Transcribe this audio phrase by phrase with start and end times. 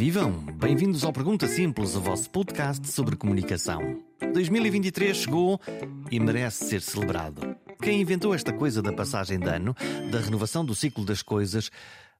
[0.00, 0.32] vivam!
[0.54, 4.02] Bem-vindos ao Pergunta Simples, o vosso podcast sobre comunicação.
[4.32, 5.60] 2023 chegou
[6.10, 7.54] e merece ser celebrado.
[7.82, 9.76] Quem inventou esta coisa da passagem de ano,
[10.10, 11.70] da renovação do ciclo das coisas,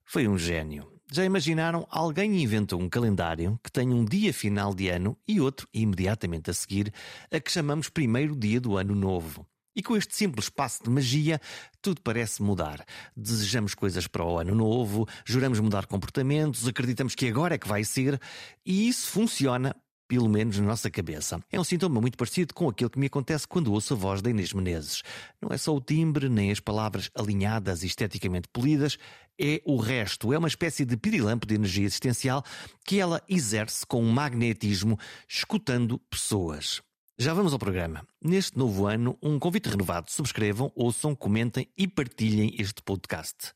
[0.04, 0.92] foi um gênio.
[1.10, 1.86] Já imaginaram?
[1.88, 6.52] Alguém inventou um calendário que tem um dia final de ano e outro imediatamente a
[6.52, 6.92] seguir,
[7.32, 9.46] a que chamamos primeiro dia do ano novo.
[9.74, 11.40] E com este simples passo de magia,
[11.80, 12.84] tudo parece mudar.
[13.16, 17.84] Desejamos coisas para o ano novo, juramos mudar comportamentos, acreditamos que agora é que vai
[17.84, 18.20] ser,
[18.64, 19.74] e isso funciona
[20.10, 21.40] pelo menos na nossa cabeça.
[21.52, 24.28] É um sintoma muito parecido com aquele que me acontece quando ouço a voz da
[24.28, 25.04] Inês Menezes.
[25.40, 28.98] Não é só o timbre, nem as palavras alinhadas e esteticamente polidas,
[29.40, 30.32] é o resto.
[30.32, 32.44] É uma espécie de pirilampo de energia existencial
[32.84, 36.82] que ela exerce com um magnetismo, escutando pessoas.
[37.22, 38.02] Já vamos ao programa.
[38.24, 40.10] Neste novo ano, um convite renovado.
[40.10, 43.52] Subscrevam, ouçam, comentem e partilhem este podcast.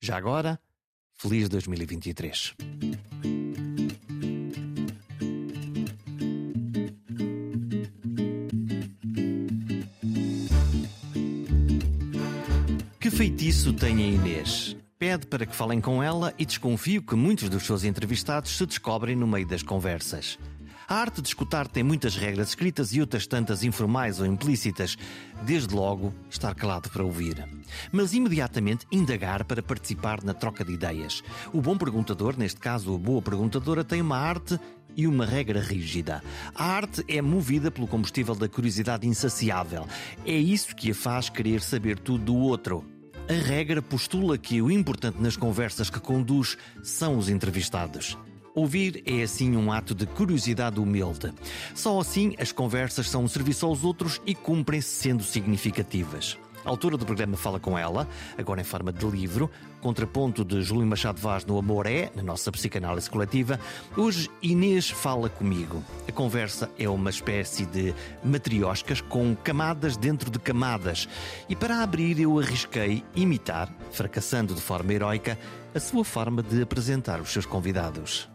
[0.00, 0.56] Já agora,
[1.14, 2.54] feliz 2023.
[13.00, 14.76] Que feitiço tem a Inês?
[14.96, 19.16] Pede para que falem com ela e desconfio que muitos dos seus entrevistados se descobrem
[19.16, 20.38] no meio das conversas.
[20.88, 24.96] A arte de escutar tem muitas regras escritas e outras tantas informais ou implícitas.
[25.42, 27.46] Desde logo, estar calado para ouvir.
[27.92, 31.22] Mas imediatamente indagar para participar na troca de ideias.
[31.52, 34.58] O bom perguntador, neste caso a boa perguntadora, tem uma arte
[34.96, 36.22] e uma regra rígida.
[36.54, 39.86] A arte é movida pelo combustível da curiosidade insaciável.
[40.24, 42.82] É isso que a faz querer saber tudo do outro.
[43.28, 48.16] A regra postula que o importante nas conversas que conduz são os entrevistados.
[48.58, 51.32] Ouvir é assim um ato de curiosidade humilde.
[51.76, 56.36] Só assim as conversas são um serviço aos outros e cumprem-se sendo significativas.
[56.64, 59.48] A autora do programa fala com ela, agora em forma de livro,
[59.80, 63.60] contraponto de Júlio Machado Vaz no Amor é, na nossa psicanálise coletiva.
[63.96, 65.80] Hoje Inês fala comigo.
[66.08, 67.94] A conversa é uma espécie de
[68.24, 71.08] matrioscas com camadas dentro de camadas.
[71.48, 75.38] E para abrir eu arrisquei imitar, fracassando de forma heroica,
[75.72, 78.28] a sua forma de apresentar os seus convidados.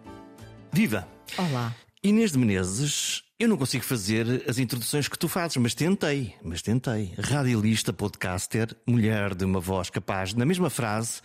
[0.73, 1.07] Viva!
[1.37, 1.71] Olá.
[2.05, 6.61] Inês de Menezes, eu não consigo fazer as introduções que tu fazes, mas tentei, mas
[6.61, 7.13] tentei.
[7.17, 11.21] Radialista, podcaster, mulher de uma voz capaz, na mesma frase,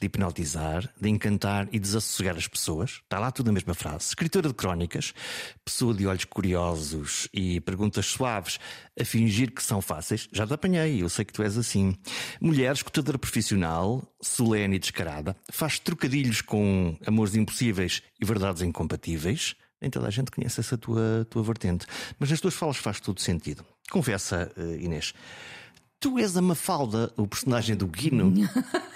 [0.00, 3.02] de hipnotizar, de encantar e desassossegar as pessoas.
[3.02, 4.06] Está lá tudo na mesma frase.
[4.06, 5.12] Escritora de crónicas,
[5.62, 8.58] pessoa de olhos curiosos e perguntas suaves,
[8.98, 10.30] a fingir que são fáceis.
[10.32, 11.94] Já te apanhei, eu sei que tu és assim.
[12.40, 19.56] Mulher, escutadora profissional, solene e descarada, faz trocadilhos com amores impossíveis e verdades incompatíveis.
[19.82, 21.86] Nem toda a gente conhece essa tua, tua vertente.
[22.16, 23.64] Mas nas tuas falas faz todo sentido.
[23.90, 25.12] Confessa, uh, Inês.
[25.98, 28.32] Tu és a Mafalda, o personagem do Guino.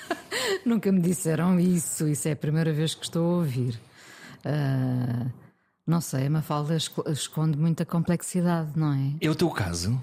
[0.65, 2.07] Nunca me disseram isso.
[2.07, 3.81] Isso é a primeira vez que estou a ouvir.
[4.45, 5.29] Uh,
[5.85, 9.15] não sei, a Mafalda esconde muita complexidade, não é?
[9.21, 10.01] É o teu caso?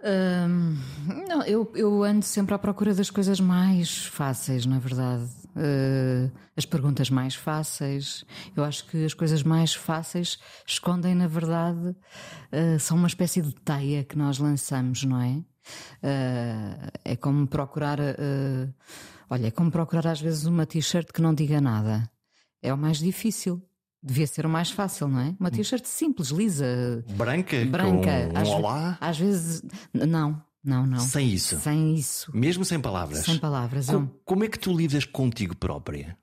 [0.00, 5.26] Uh, não, eu, eu ando sempre à procura das coisas mais fáceis, na verdade.
[5.56, 8.24] Uh, as perguntas mais fáceis.
[8.54, 13.54] Eu acho que as coisas mais fáceis escondem, na verdade, uh, são uma espécie de
[13.54, 15.30] teia que nós lançamos, não é?
[15.32, 17.98] Uh, é como procurar.
[19.30, 22.10] olha, é como procurar às vezes uma t-shirt que não diga nada.
[22.62, 23.62] É o mais difícil.
[24.02, 25.34] Devia ser o mais fácil, não é?
[25.40, 27.02] Uma t-shirt simples, lisa.
[27.16, 27.64] Branca?
[27.64, 28.28] Branca.
[28.28, 28.98] Com um às, olá?
[29.00, 29.62] Às vezes.
[29.92, 30.98] Não, não, não.
[30.98, 31.60] Sem isso?
[31.60, 32.30] Sem isso.
[32.36, 33.24] Mesmo sem palavras?
[33.24, 33.86] Sem palavras.
[33.86, 36.18] Com, como é que tu lidas contigo própria?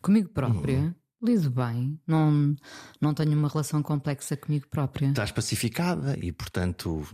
[0.00, 0.78] Comigo própria?
[0.78, 0.94] Uhum.
[1.22, 2.00] Lido bem.
[2.06, 2.56] Não,
[2.98, 5.08] não tenho uma relação complexa comigo própria.
[5.08, 7.06] Estás pacificada e, portanto,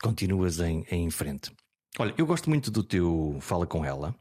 [0.00, 1.52] continuas em, em frente.
[1.98, 4.14] Olha, eu gosto muito do teu Fala com ela.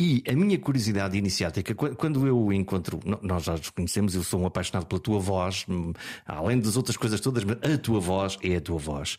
[0.00, 4.46] E a minha curiosidade iniciática, quando eu encontro, nós já nos conhecemos, eu sou um
[4.46, 5.92] apaixonado pela tua voz, hum,
[6.24, 9.16] além das outras coisas todas, mas a tua voz é a tua voz.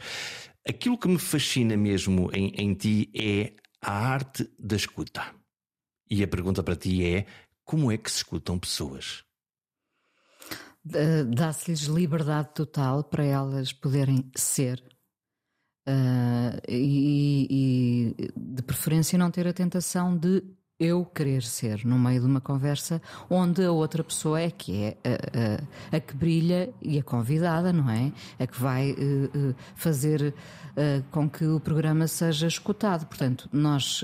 [0.67, 5.33] Aquilo que me fascina mesmo em, em ti é a arte da escuta.
[6.09, 7.25] E a pergunta para ti é:
[7.63, 9.23] como é que se escutam pessoas?
[10.83, 14.83] Dá-se-lhes liberdade total para elas poderem ser.
[15.87, 20.43] Uh, e, e, de preferência não ter a tentação de
[20.79, 24.97] eu querer ser no meio de uma conversa onde a outra pessoa é que é
[25.03, 28.11] a, a, a que brilha e a convidada, não é?
[28.39, 33.05] A que vai uh, uh, fazer uh, com que o programa seja escutado.
[33.05, 34.03] Portanto, nós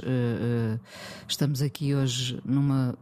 [1.27, 2.97] estamos aqui hoje numa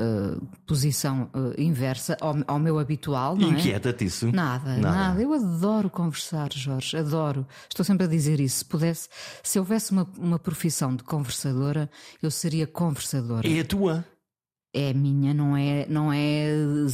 [0.00, 3.36] Uh, posição uh, inversa ao, ao, meu habitual.
[3.36, 3.42] É?
[3.42, 4.06] Inquieta-te é?
[4.06, 4.32] isso?
[4.32, 7.46] Nada, nada, nada, Eu adoro conversar, Jorge, adoro.
[7.68, 8.58] Estou sempre a dizer isso.
[8.58, 9.08] Se pudesse,
[9.42, 11.90] se houvesse uma, uma profissão de conversadora,
[12.22, 13.46] eu seria conversadora.
[13.46, 14.04] É a tua?
[14.72, 16.46] é minha, não é, não é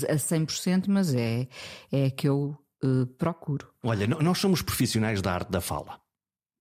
[0.08, 1.46] a 100%, mas é,
[1.92, 3.68] é a que eu uh, procuro.
[3.82, 6.00] Olha, nós somos profissionais da arte da fala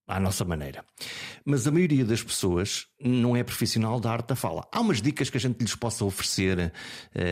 [0.07, 0.83] à nossa maneira.
[1.43, 4.67] Mas a maioria das pessoas não é profissional da arte da fala.
[4.71, 6.71] Há umas dicas que a gente lhes possa oferecer.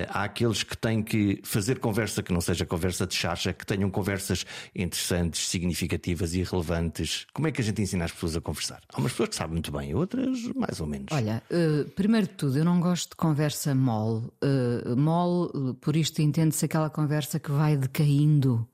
[0.10, 3.90] Há aqueles que têm que fazer conversa que não seja conversa de chacha, que tenham
[3.90, 7.26] conversas interessantes, significativas e relevantes.
[7.34, 8.82] Como é que a gente ensina as pessoas a conversar?
[8.92, 11.08] Há umas pessoas que sabem muito bem, outras mais ou menos.
[11.12, 14.28] Olha, uh, primeiro de tudo, eu não gosto de conversa mole.
[14.44, 18.68] Uh, mole, por isto entende-se aquela conversa que vai decaindo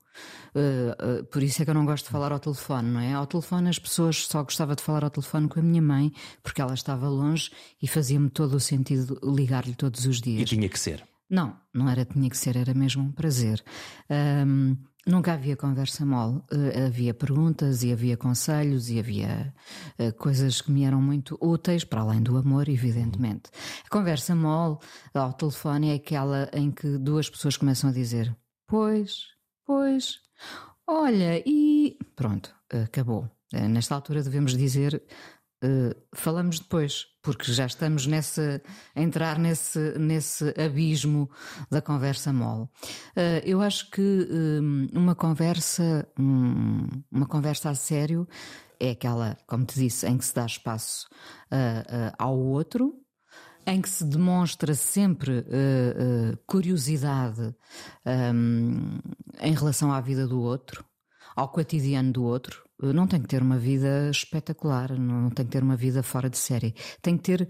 [0.54, 3.12] Uh, uh, por isso é que eu não gosto de falar ao telefone, não é?
[3.14, 6.12] Ao telefone as pessoas só gostava de falar ao telefone com a minha mãe
[6.42, 7.50] porque ela estava longe
[7.82, 10.42] e fazia-me todo o sentido ligar-lhe todos os dias.
[10.42, 11.04] E tinha que ser.
[11.30, 13.62] Não, não era tinha que ser, era mesmo um prazer.
[14.10, 14.76] Um,
[15.06, 19.54] nunca havia conversa mole, uh, havia perguntas e havia conselhos e havia
[19.96, 23.50] uh, coisas que me eram muito úteis, para além do amor, evidentemente.
[23.86, 24.78] A conversa mole
[25.14, 28.36] ao telefone é aquela em que duas pessoas começam a dizer:
[28.66, 29.26] Pois,
[29.64, 30.18] pois,
[30.86, 33.28] Olha, e pronto, acabou.
[33.52, 35.02] Eh, nesta altura devemos dizer
[35.62, 38.62] Uh, falamos depois, porque já estamos nessa,
[38.94, 41.30] a entrar nesse, nesse abismo
[41.70, 42.62] da conversa mole.
[42.62, 48.26] Uh, eu acho que um, uma conversa, um, uma conversa a sério
[48.80, 51.06] é aquela, como te disse, em que se dá espaço
[52.18, 52.99] ao outro,
[53.70, 57.54] em que se demonstra sempre uh, uh, curiosidade
[58.34, 58.98] um,
[59.40, 60.84] em relação à vida do outro,
[61.36, 62.64] ao cotidiano do outro.
[62.82, 66.28] Uh, não tem que ter uma vida espetacular, não tem que ter uma vida fora
[66.28, 66.74] de série.
[67.00, 67.48] Tem que ter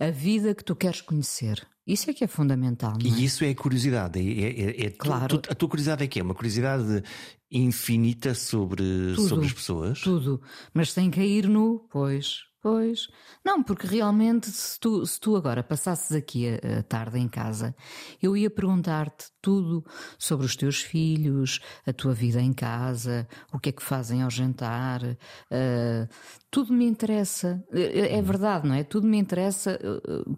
[0.00, 1.66] a vida que tu queres conhecer.
[1.86, 2.94] Isso é que é fundamental.
[3.02, 3.06] É?
[3.06, 4.18] E isso é curiosidade.
[4.20, 5.38] É, é, é claro.
[5.38, 7.02] Tu, tu, a tua curiosidade é que é uma curiosidade
[7.50, 10.00] infinita sobre, tudo, sobre as pessoas.
[10.00, 10.40] Tudo.
[10.72, 13.08] Mas sem cair no, pois, Pois.
[13.44, 17.74] Não, porque realmente, se tu, se tu agora passasses aqui a, a tarde em casa,
[18.20, 19.84] eu ia perguntar-te tudo
[20.18, 24.30] sobre os teus filhos, a tua vida em casa, o que é que fazem ao
[24.30, 25.02] jantar.
[25.04, 26.08] Uh,
[26.50, 27.64] tudo me interessa.
[27.72, 28.82] É, é, verdade, não é?
[28.82, 30.36] Tudo me interessa uh,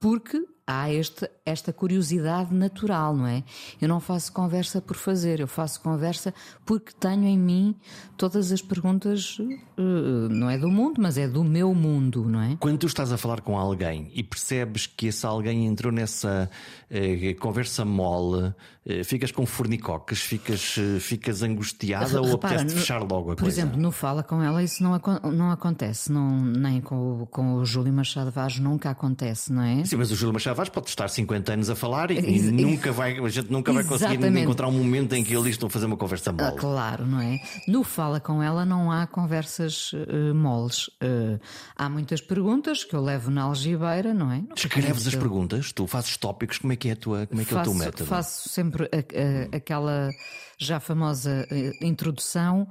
[0.00, 3.42] porque há este, esta curiosidade natural, não é?
[3.80, 6.32] Eu não faço conversa por fazer, eu faço conversa
[6.64, 7.74] porque tenho em mim
[8.16, 12.56] todas as perguntas, eh, não é do mundo, mas é do meu mundo, não é?
[12.60, 16.48] Quando tu estás a falar com alguém e percebes que esse alguém entrou nessa
[16.88, 18.54] eh, conversa mole,
[19.04, 23.44] ficas com fornicocas, ficas, eh, ficas angustiada Repara, ou apetece fechar logo a por coisa?
[23.44, 24.98] Por exemplo, no Fala com ela isso não,
[25.32, 29.84] não acontece, não, nem com, com o Júlio Machado Vaz nunca acontece, não é?
[29.84, 32.90] Sim, mas o Júlio Machado Vaz pode estar 50 anos a falar e, e nunca
[32.90, 35.86] vai, a gente nunca vai conseguir encontrar um momento em que ele estou a fazer
[35.86, 36.44] uma conversa mole.
[36.44, 37.40] Ah, claro, não é?
[37.68, 40.88] No Fala com ela não há conversas uh, moles.
[41.02, 41.38] Uh,
[41.76, 44.38] há muitas perguntas que eu levo na algibeira, não é?
[44.38, 47.44] Não Escreves as perguntas, tu fazes tópicos, como é que é, a tua, como é,
[47.44, 48.06] que faço, é o teu método?
[48.06, 50.10] Faço sempre a, a, aquela
[50.58, 52.68] já famosa uh, introdução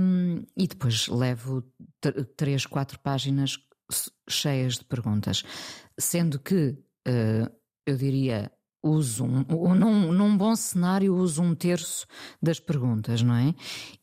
[0.00, 1.64] um, e depois levo
[2.36, 3.58] três, quatro páginas
[4.28, 5.42] cheias de perguntas.
[5.98, 7.50] Sendo que uh,
[7.86, 8.52] eu diria,
[8.82, 12.06] uso um, num, num bom cenário, uso um terço
[12.40, 13.54] das perguntas, não é?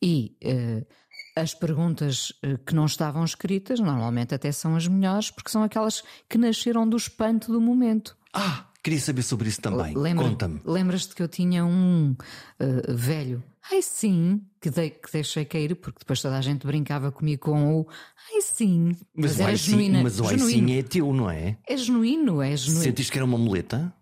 [0.02, 0.86] E uh,
[1.34, 2.32] as perguntas
[2.64, 6.96] que não estavam escritas, normalmente até são as melhores, porque são aquelas que nasceram do
[6.96, 8.16] espanto do momento.
[8.32, 9.96] Ah, queria saber sobre isso também.
[9.96, 10.60] Lembra, Conta-me.
[10.64, 12.12] Lembras-te que eu tinha um
[12.60, 17.10] uh, velho Ai sim, que, dei, que deixei cair, porque depois toda a gente brincava
[17.10, 17.86] comigo com o
[18.32, 18.92] Ai sim.
[19.12, 19.98] Mas, mas era genuína.
[19.98, 21.58] Sim, mas o ai sim é teu, não é?
[21.66, 22.84] É genuíno, é genuíno.
[22.84, 23.92] Sentiste que era uma muleta?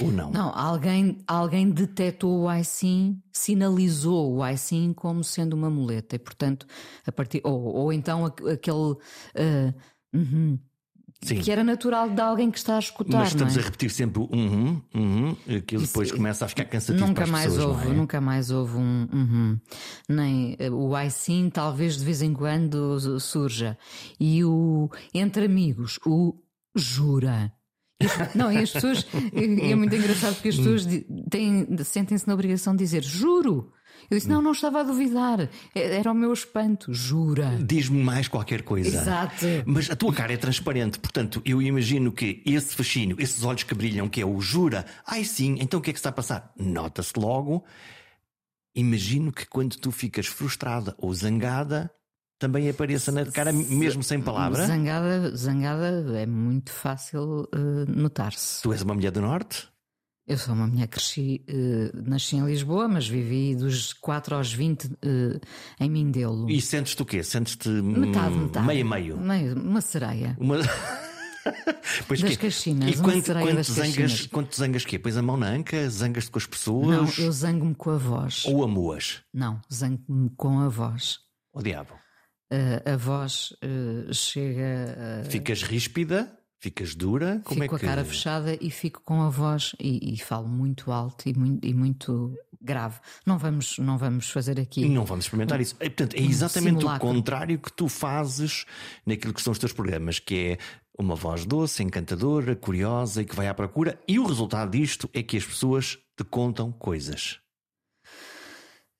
[0.00, 0.30] Ou não?
[0.30, 6.14] Não, alguém, alguém detectou o ai sim, sinalizou o ai sim como sendo uma muleta.
[6.14, 6.64] E portanto,
[7.04, 7.40] a partir.
[7.42, 8.94] Ou, ou então aquele.
[9.34, 9.74] Uh,
[11.22, 11.40] Sim.
[11.40, 13.18] que era natural de alguém que está a escutar.
[13.18, 13.60] Mas estamos é?
[13.60, 17.52] a repetir sempre o uhum, uhum, aquilo depois Isso, começa a ficar cansativo nunca mais
[17.52, 17.92] pessoas, houve, é?
[17.92, 19.60] Nunca mais houve um uhum.
[20.08, 23.76] Nem eh, o I sim, talvez de vez em quando surja.
[24.18, 26.34] E o entre amigos, o
[26.74, 27.52] jura.
[28.34, 29.06] Não, e as pessoas.
[29.34, 30.86] É muito engraçado porque as pessoas
[31.84, 33.72] sentem-se na obrigação de dizer juro.
[34.10, 35.48] Eu disse: Não, não estava a duvidar.
[35.74, 37.58] É, era o meu espanto, jura.
[37.60, 38.98] Diz-me mais qualquer coisa.
[38.98, 39.46] Exato.
[39.66, 43.74] Mas a tua cara é transparente, portanto, eu imagino que esse fascínio, esses olhos que
[43.74, 46.52] brilham, que é o jura, ai sim, então o que é que está a passar?
[46.56, 47.64] Nota-se logo.
[48.74, 51.90] Imagino que quando tu ficas frustrada ou zangada,
[52.40, 54.66] também apareça na cara, mesmo sem palavra.
[54.66, 58.62] Zangada, zangada é muito fácil uh, notar-se.
[58.62, 59.69] Tu és uma mulher do Norte?
[60.30, 64.84] Eu sou uma mulher, cresci, uh, nasci em Lisboa, mas vivi dos 4 aos 20
[64.84, 65.40] uh, eh,
[65.80, 66.48] em Mindelo.
[66.48, 67.20] E sentes-te o quê?
[67.24, 68.64] Sentes-te metade, metade.
[68.64, 69.18] meio meio?
[69.18, 70.36] Meio, uma sereia.
[70.38, 70.58] Uma...
[72.06, 74.26] Pois Das que- caxinas, E uma quando, sereia quando, das zangas, caxinas.
[74.26, 74.98] quando te zangas quê?
[75.00, 78.44] Pões a mão na anca, zangas-te com as Não, pessoas eu zango-me com a voz.
[78.44, 79.22] ou amuas?
[79.34, 81.18] Não, zango-me com a voz.
[81.52, 81.94] O diabo.
[82.52, 85.24] Uh, a voz uh, chega.
[85.26, 86.39] uh, Ficas ríspida?
[86.60, 87.40] Ficas dura?
[87.44, 87.84] Como fico é que...
[87.84, 91.32] com a cara fechada e fico com a voz e, e falo muito alto e
[91.32, 93.00] muito, e muito grave.
[93.24, 94.82] Não vamos, não vamos fazer aqui.
[94.82, 95.74] E não vamos experimentar isso.
[95.80, 97.08] É, portanto, é exatamente o simulacro.
[97.08, 98.66] contrário que tu fazes
[99.06, 100.58] naquilo que são os teus programas, que é
[100.98, 103.98] uma voz doce, encantadora, curiosa e que vai à procura.
[104.06, 107.40] E o resultado disto é que as pessoas te contam coisas.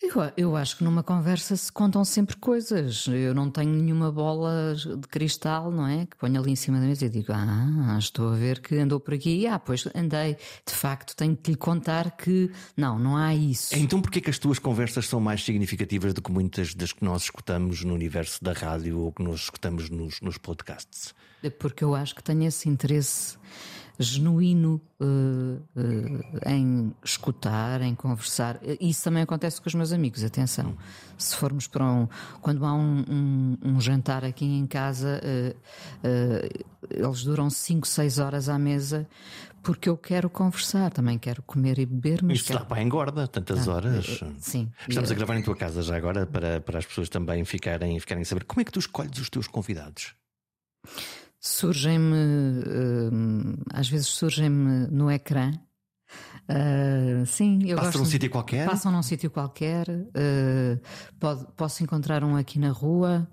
[0.02, 3.07] Eu, eu acho que numa conversa se contam sempre coisas.
[3.07, 6.07] Eu não tenho nenhuma bola de cristal, não é?
[6.07, 8.99] Que ponho ali em cima da mesa e digo: Ah, estou a ver que andou
[8.99, 9.47] por aqui.
[9.47, 10.38] Ah, pois andei.
[10.66, 12.50] De facto, tenho que lhe contar que.
[12.75, 13.76] Não, não há isso.
[13.76, 17.25] Então, porquê que as tuas conversas são mais significativas do que muitas das que nós
[17.25, 21.14] escutamos no universo da rádio ou que nós escutamos nos, nos podcasts?
[21.59, 23.38] Porque eu acho que tenho esse interesse
[24.02, 25.59] genuíno eh,
[26.45, 28.59] eh, em escutar, em conversar.
[28.80, 30.75] Isso também acontece com os meus amigos, atenção.
[31.19, 32.09] Se formos para um.
[32.40, 35.54] Quando há um, um- um jantar aqui em casa, eh,
[36.90, 39.07] eles duram 5, 6 horas à mesa
[39.62, 42.59] porque eu quero conversar, também quero comer e beber, mas Isto quero...
[42.61, 44.21] dá para engorda, tantas horas.
[44.38, 44.71] Sim.
[44.88, 48.23] Estamos a gravar em tua casa já agora para, para as pessoas também ficarem, ficarem
[48.23, 48.45] a saber.
[48.45, 50.14] Como é que tu escolhes os teus convidados?
[51.40, 52.14] Surgem-me,
[53.12, 55.50] hum, às vezes surgem-me no ecrã.
[56.49, 57.99] Ah, sim, eu Passa gosto.
[58.00, 58.66] num sítio qualquer?
[58.68, 59.87] Passam num sítio qualquer.
[60.14, 60.78] ah,
[61.18, 63.26] pode- posso encontrar um aqui na rua.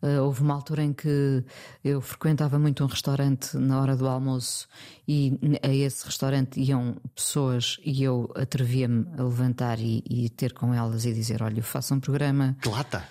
[0.00, 1.44] Ah, houve uma altura em que
[1.84, 4.66] eu frequentava muito um restaurante na hora do almoço
[5.06, 10.72] e a esse restaurante iam pessoas e eu atrevia-me a levantar e, e ter com
[10.72, 12.56] elas e dizer: Olha, eu faço um programa.
[12.62, 13.04] Que lata!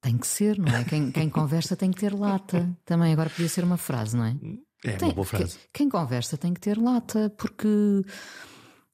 [0.00, 0.84] Tem que ser, não é?
[0.84, 2.76] Quem, quem conversa tem que ter lata.
[2.84, 4.36] Também agora podia ser uma frase, não é?
[4.84, 5.58] É Tem- uma boa frase.
[5.58, 7.68] que- Quem conversa tem que ter lata, porque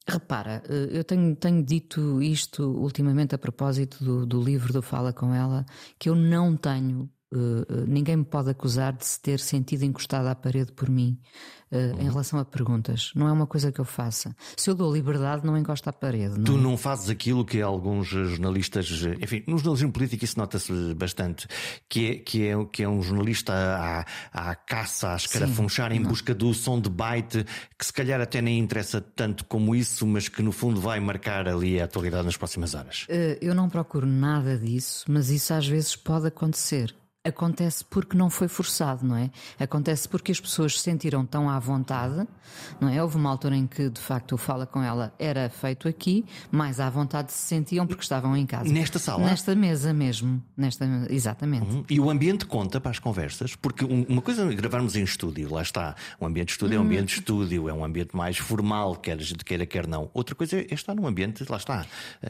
[0.07, 5.13] repara, eh, eu tenho, tenho dito isto ultimamente a propósito do, do livro do Fala
[5.13, 5.65] com ela,
[5.99, 7.09] que eu não tenho.
[7.33, 7.37] Eh,
[7.69, 11.19] eh, ninguém me pode acusar de se ter sentido encostado à parede por mim
[11.71, 11.99] eh, Uhum.
[12.01, 13.11] em relação a perguntas.
[13.15, 14.35] Não é uma coisa que eu faça.
[14.55, 16.37] Se eu dou liberdade, não encosto à parede.
[16.37, 16.57] Não Tu é?
[16.61, 18.87] não fazes aquilo que alguns jornalistas,
[19.21, 21.47] enfim, no jornalismo político isso nota-se bastante,
[21.89, 26.33] que é, que é, que é um jornalista à, à caça, à escarafunchar em busca
[26.35, 27.45] do som de bite,
[27.77, 31.47] que se calhar até nem interessa tanto como isso, mas que no fundo vai marcar
[31.47, 33.05] ali a atualidade nas próximas horas.
[33.41, 36.95] Eu não procuro nada disso, mas isso às vezes pode acontecer.
[37.25, 39.31] Acontece porque não foi forçado, não é?
[39.59, 42.27] Acontece porque as pessoas se sentiram tão à vontade,
[42.79, 43.01] não é?
[43.01, 46.79] Houve uma altura em que, de facto, o Fala com ela era feito aqui, mais
[46.79, 48.71] à vontade se sentiam porque estavam em casa.
[48.71, 49.25] Nesta sala?
[49.25, 50.41] Nesta mesa mesmo.
[50.55, 51.83] Nesta, exatamente.
[51.89, 55.51] E o ambiente conta para as conversas, porque um- uma coisa é gravarmos em estúdio,
[55.51, 55.95] lá está.
[56.21, 56.85] Um ambiente de estúdio é um Hum.
[56.85, 60.11] ambiente de estúdio, é um ambiente mais formal, quer queira, quer não.
[60.13, 61.85] Outra coisa é estar num ambiente, lá está,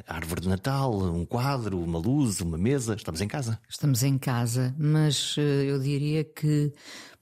[0.07, 3.59] árvore de Natal, um quadro, uma luz, uma mesa, estamos em casa.
[3.67, 6.71] Estamos em casa, mas eh, eu diria que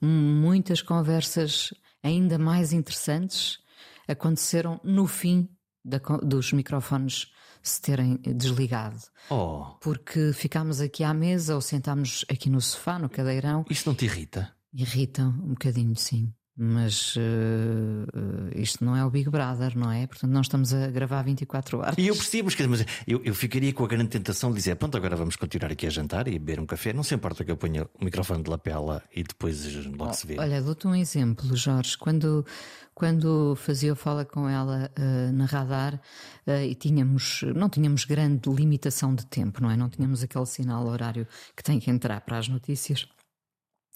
[0.01, 3.60] muitas conversas ainda mais interessantes
[4.08, 5.48] aconteceram no fim
[5.84, 9.00] da dos microfones se terem desligado.
[9.29, 13.96] Oh, Porque ficámos aqui à mesa ou sentámos aqui no sofá, no cadeirão, isso não
[13.96, 14.53] te irrita?
[14.74, 16.34] irritam um bocadinho, sim.
[16.56, 20.06] Mas eh, isto não é o Big Brother, não é?
[20.06, 21.96] Portanto, nós estamos a gravar 24 horas.
[21.98, 25.16] E eu percebo, mas, eu, eu ficaria com a grande tentação de dizer: pronto, agora
[25.16, 26.94] vamos continuar aqui a jantar e beber um café.
[26.94, 30.38] Não se importa que eu ponha o microfone de lapela e depois logo se vê.
[30.38, 31.98] Olha, dou-te um exemplo, Jorge.
[31.98, 32.46] Quando,
[32.94, 36.00] quando fazia o Fala com ela eh, na radar
[36.46, 39.76] eh, e tínhamos, não tínhamos grande limitação de tempo, não é?
[39.76, 43.08] Não tínhamos aquele sinal horário que tem que entrar para as notícias.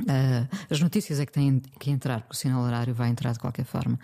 [0.07, 3.39] Eh, as notícias é que têm que entrar, porque o sinal horário vai entrar de
[3.39, 3.97] qualquer forma.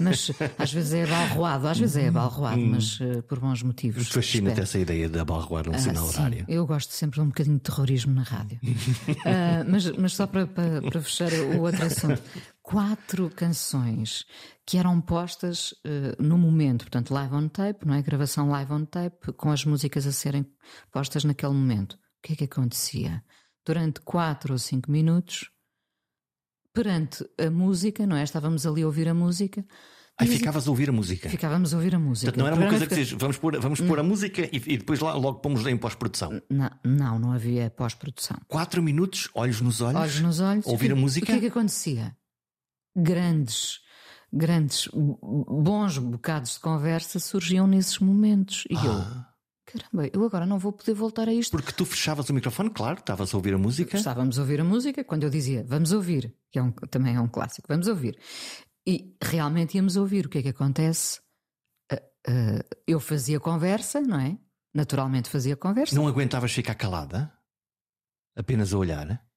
[0.00, 4.08] Mas às vezes é abalroado, às vezes é abalroado, mas eh, por bons motivos.
[4.08, 6.44] Fascina-te essa ideia de abalroar um Ah, sinal sim, horário.
[6.46, 8.60] Eu gosto sempre de um bocadinho de terrorismo na rádio.
[9.66, 12.22] Mas, mas só para, para, para fechar o outro assunto.
[12.62, 14.24] Quatro canções
[14.66, 15.74] que eram postas
[16.18, 18.02] no momento, portanto, live on tape, não é?
[18.02, 20.46] Gravação live on tape, com as músicas a serem
[20.92, 21.94] postas naquele momento.
[21.94, 23.22] O que é que acontecia?
[23.66, 25.50] Durante quatro ou cinco minutos,
[26.72, 28.24] perante a música, não é?
[28.24, 29.64] Estávamos ali a ouvir a música.
[30.18, 31.30] Aí ficavas a ouvir a música.
[31.30, 32.30] Ficávamos a ouvir a música.
[32.30, 34.76] Portanto, não era uma coisa que dizes, vamos pôr, vamos pôr a música e, e
[34.78, 36.42] depois lá, logo pomos em pós-produção.
[36.50, 38.36] Não, não, não havia pós-produção.
[38.46, 40.66] Quatro minutos, olhos nos olhos, olhos nos olhos.
[40.66, 41.24] ouvir que- a música.
[41.24, 42.14] O que é que acontecia?
[42.94, 43.80] Grandes,
[44.32, 48.64] grandes, bons bocados de conversa surgiam nesses momentos.
[48.68, 49.29] E eu, Ah,
[49.72, 51.50] caramba, eu agora não vou poder voltar a isto.
[51.50, 53.96] Porque tu fechavas o microfone, claro, estavas a ouvir a música.
[53.96, 57.20] Estávamos a ouvir a música, quando eu dizia vamos ouvir, que é um, também é
[57.20, 58.18] um clássico, vamos ouvir.
[58.86, 60.26] E realmente íamos ouvir.
[60.26, 61.20] O que é que acontece?
[61.92, 64.38] Uh, uh, eu fazia conversa, não é?
[64.74, 65.94] Naturalmente fazia conversa.
[65.94, 67.32] Não aguentavas ficar calada?
[68.36, 69.29] Apenas a olhar?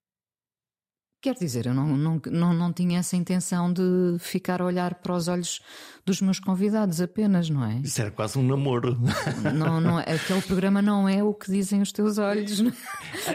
[1.23, 5.15] Quer dizer, eu não, não, não, não tinha essa intenção de ficar a olhar para
[5.15, 5.61] os olhos
[6.05, 7.79] dos meus convidados apenas, não é?
[7.81, 8.99] Isso era quase um namoro.
[9.55, 12.61] Não, não, aquele programa não é o que dizem os teus olhos.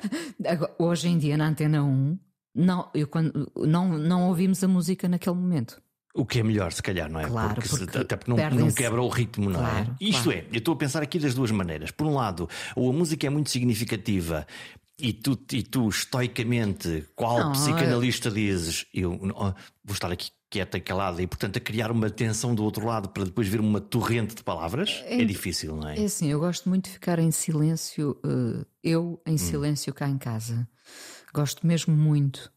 [0.78, 2.18] Hoje em dia, na Antena 1,
[2.54, 5.80] não, eu, quando, não, não ouvimos a música naquele momento.
[6.14, 7.26] O que é melhor, se calhar, não é?
[7.26, 9.71] Claro, porque, porque até porque não, não, quebra o ritmo, não é?
[9.71, 10.04] claro, é?
[10.04, 10.38] Isto claro.
[10.38, 11.90] é, eu estou a pensar aqui das duas maneiras.
[11.90, 14.47] Por um lado, ou a música é muito significativa
[14.98, 18.34] e tu, e tu estoicamente, qual não, psicanalista eu...
[18.34, 22.64] dizes, eu vou estar aqui quieta e calada e, portanto, a criar uma tensão do
[22.64, 26.00] outro lado para depois vir uma torrente de palavras, é, é difícil, não é?
[26.00, 29.38] É assim, eu gosto muito de ficar em silêncio, uh, eu em hum.
[29.38, 30.68] silêncio cá em casa.
[31.34, 32.50] Gosto mesmo muito,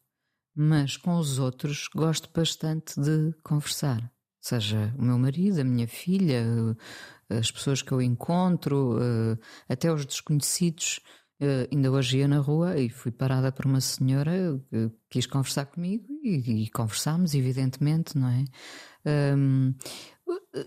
[0.56, 4.10] mas com os outros gosto bastante de conversar.
[4.40, 6.78] Seja o meu marido, a minha filha, uh,
[7.38, 11.02] as pessoas que eu encontro, uh, até os desconhecidos
[11.42, 15.66] Uh, ainda hoje ia na rua e fui parada por uma senhora que quis conversar
[15.66, 18.46] comigo e, e conversámos, evidentemente, não é?
[19.36, 19.74] Um,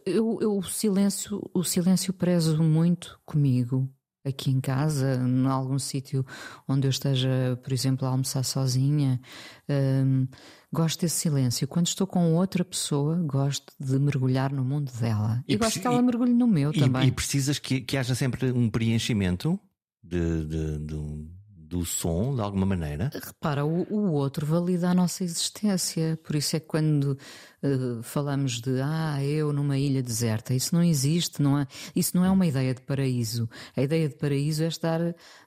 [0.04, 3.88] eu, eu, o silêncio, o silêncio prezo muito comigo
[4.24, 6.24] aqui em casa, em algum sítio
[6.66, 9.20] onde eu esteja, por exemplo, a almoçar sozinha.
[9.68, 10.26] Um,
[10.72, 11.68] gosto desse silêncio.
[11.68, 15.44] Quando estou com outra pessoa, gosto de mergulhar no mundo dela.
[15.46, 17.08] E, e gosto que ela mergulhe no meu e, também.
[17.08, 19.60] E precisas que, que haja sempre um preenchimento?
[20.04, 21.34] De, de, de,
[21.74, 23.10] do som, de alguma maneira?
[23.12, 26.18] Repara, o, o, outro valida a nossa existência.
[26.22, 27.18] Por isso é que quando
[27.62, 32.24] uh, falamos de ah, eu numa ilha deserta, isso não existe, não é, isso não
[32.24, 33.48] é uma ideia de paraíso.
[33.76, 35.00] A ideia de paraíso é estar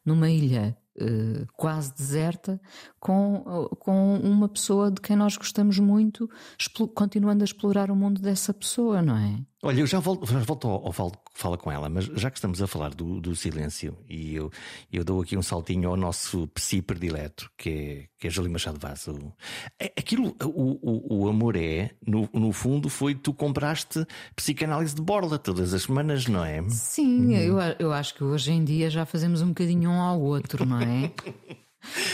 [0.03, 2.59] numa ilha uh, quase deserta
[2.99, 6.29] com, com uma pessoa de quem nós gostamos muito,
[6.95, 9.39] continuando a explorar o mundo dessa pessoa, não é?
[9.67, 12.37] Olha, eu já volto, já volto ao, ao falo, fala com ela, mas já que
[12.37, 14.49] estamos a falar do, do silêncio, e eu,
[14.89, 18.79] eu dou aqui um saltinho ao nosso psi predileto, que é, que é Júlio Machado
[18.79, 19.05] Vaz.
[19.09, 19.33] O,
[19.77, 25.01] é, aquilo, o, o, o amor é, no, no fundo, foi tu compraste psicanálise de
[25.01, 26.63] borla todas as semanas, não é?
[26.69, 27.31] Sim, hum.
[27.33, 30.79] eu, eu acho que hoje em dia já fazemos um bocadinho um ao outro, não
[30.79, 31.11] é?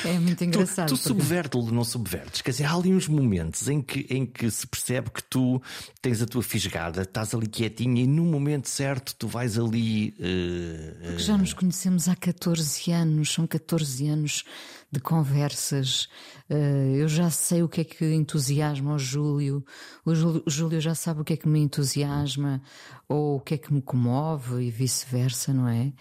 [0.06, 0.90] É muito engraçado.
[0.90, 2.42] Tu, tu subvertes não subvertes.
[2.42, 5.62] Quer dizer, há ali uns momentos em que, em que se percebe que tu
[6.02, 10.14] tens a tua fisgada, estás ali quietinha e no momento certo tu vais ali.
[10.20, 14.44] Uh, porque já nos conhecemos há 14 anos, são 14 anos
[14.92, 16.08] de conversas.
[16.50, 19.66] Uh, eu já sei o que é que entusiasma o Júlio.
[20.06, 22.62] o Júlio, o Júlio já sabe o que é que me entusiasma
[23.08, 25.92] ou o que é que me comove e vice-versa, não é?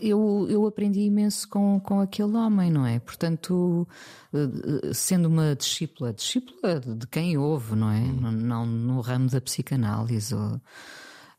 [0.00, 2.98] Eu, eu aprendi imenso com, com aquele homem, não é?
[2.98, 3.88] Portanto,
[4.32, 8.00] eh, sendo uma discípula, discípula de quem ouve, não é?
[8.00, 10.34] Não, não no ramo da psicanálise.
[10.34, 10.60] Ou,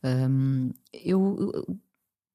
[0.03, 1.37] um, eu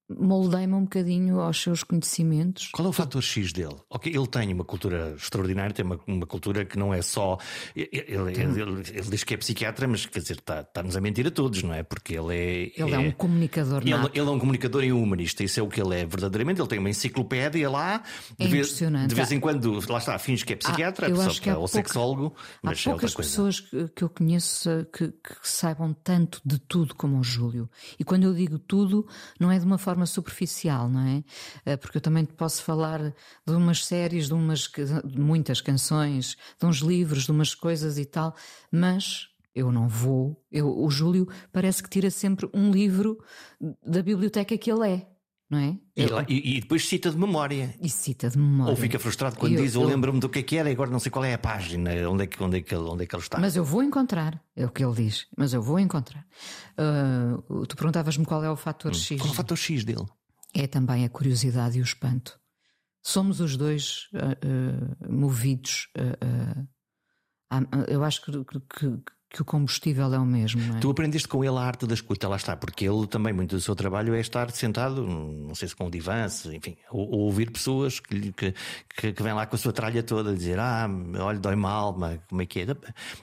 [0.09, 2.71] moldei-me um bocadinho aos seus conhecimentos.
[2.73, 3.77] Qual é o fator X dele?
[3.91, 7.39] Okay, ele tem uma cultura extraordinária, tem uma, uma cultura que não é só.
[7.75, 11.31] Ele, ele, ele, ele, diz que é psiquiatra, mas quer dizer, está-nos a mentir a
[11.31, 11.83] todos, não é?
[11.83, 12.83] Porque ele é.
[12.83, 15.63] Ele é, é um comunicador ele, ele, é um comunicador e um humanista, isso é
[15.63, 16.61] o que ele é verdadeiramente.
[16.61, 18.03] Ele tem uma enciclopédia lá,
[18.39, 21.43] de, é vez, de vez em quando, lá está, finge que é psiquiatra, ah, acho
[21.43, 23.17] que ou sexólogo, mas há é outra coisa.
[23.17, 27.69] pessoas que, que eu conheço que, que saibam tanto de tudo como o Júlio.
[27.99, 29.07] E quando eu digo tudo,
[29.41, 31.25] não é de uma forma superficial não é?
[31.65, 33.01] Eh, porque eu também posso falar
[33.47, 34.69] de umas séries, de umas
[35.05, 38.35] de muitas canções, de uns livros, de umas coisas e tal,
[38.71, 40.45] mas eu não vou.
[40.53, 43.19] Eu, o Júlio parece que tira sempre um livro
[43.85, 45.16] da biblioteca que ele é.
[45.49, 45.79] Não é?
[45.97, 47.73] E, lá, e, e, depois cita de memória.
[47.81, 48.73] E cita de memória.
[48.73, 50.73] Ou fica frustrado quando eu, diz: Eu, eu lembro-me do que é que era e
[50.73, 53.07] agora não sei qual é a página, onde é que, onde é que, onde é
[53.07, 53.39] que ele está.
[53.39, 55.27] Mas eu vou encontrar, é o que ele diz.
[55.37, 56.27] Mas eu vou encontrar.
[56.77, 58.95] Uh, tu perguntavas-me qual é o fator hum.
[58.95, 59.21] X.
[59.21, 60.07] Qual é o fator X dele?
[60.57, 62.41] é também a curiosidade e o espanto.
[63.03, 65.89] Somos os dois uh, uh, movidos.
[67.89, 70.77] Eu acho que, que, que o combustível é o mesmo.
[70.77, 70.79] É?
[70.79, 73.61] Tu aprendeste com ele a arte da escuta, lá está, porque ele também, muito do
[73.61, 77.51] seu trabalho é estar sentado, não sei se com o divã, enfim, ou, ou ouvir
[77.51, 78.55] pessoas que, que,
[79.13, 82.21] que, vêm lá com a sua tralha toda a dizer: Ah, olha, dói mal, mas
[82.29, 82.63] como é que é?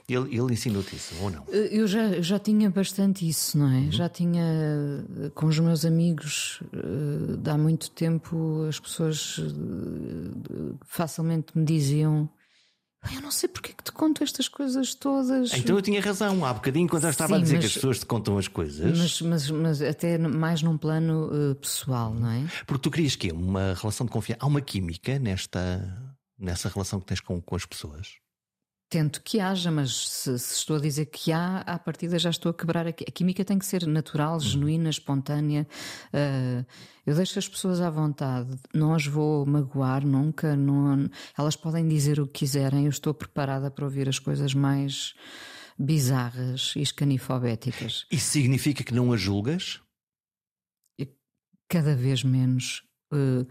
[0.08, 1.44] Ele, ele ensinou-te isso, ou não?
[1.50, 3.78] Eh, eu já, já tinha bastante isso, não é?
[3.78, 3.92] Uhum.
[3.92, 4.44] Já tinha
[5.34, 12.28] com os meus amigos eh, há muito tempo, as pessoas eh, facilmente me diziam
[13.12, 15.52] Eu não sei porque é que te conto estas coisas todas.
[15.54, 17.74] Então eu tinha razão, há bocadinho, quando eu estava Sim, a dizer mas, que as
[17.74, 18.98] pessoas te contam as coisas.
[18.98, 22.44] Mas, mas, mas até mais num plano uh, pessoal, não é?
[22.66, 24.38] Porque tu querias que Uma relação de confiança.
[24.42, 25.96] Há uma química nesta,
[26.38, 28.23] nessa relação que tens com, com as pessoas?
[28.94, 32.50] Tento que haja, mas se, se, estou a dizer que há, à partida já estou
[32.50, 32.86] a quebrar.
[32.86, 34.38] A, a química tem que ser natural, uhum.
[34.38, 35.66] genuína, espontânea.
[36.12, 36.64] Uh,
[37.04, 40.54] eu deixo as pessoas à vontade, não as vou magoar nunca.
[40.54, 45.14] Não, elas podem dizer o que quiserem, eu estou preparada para ouvir as coisas mais
[45.76, 48.06] bizarras e escanifobéticas.
[48.12, 49.80] Isso significa que não as julgas?
[51.68, 52.84] Cada vez menos.
[53.12, 53.42] Uh,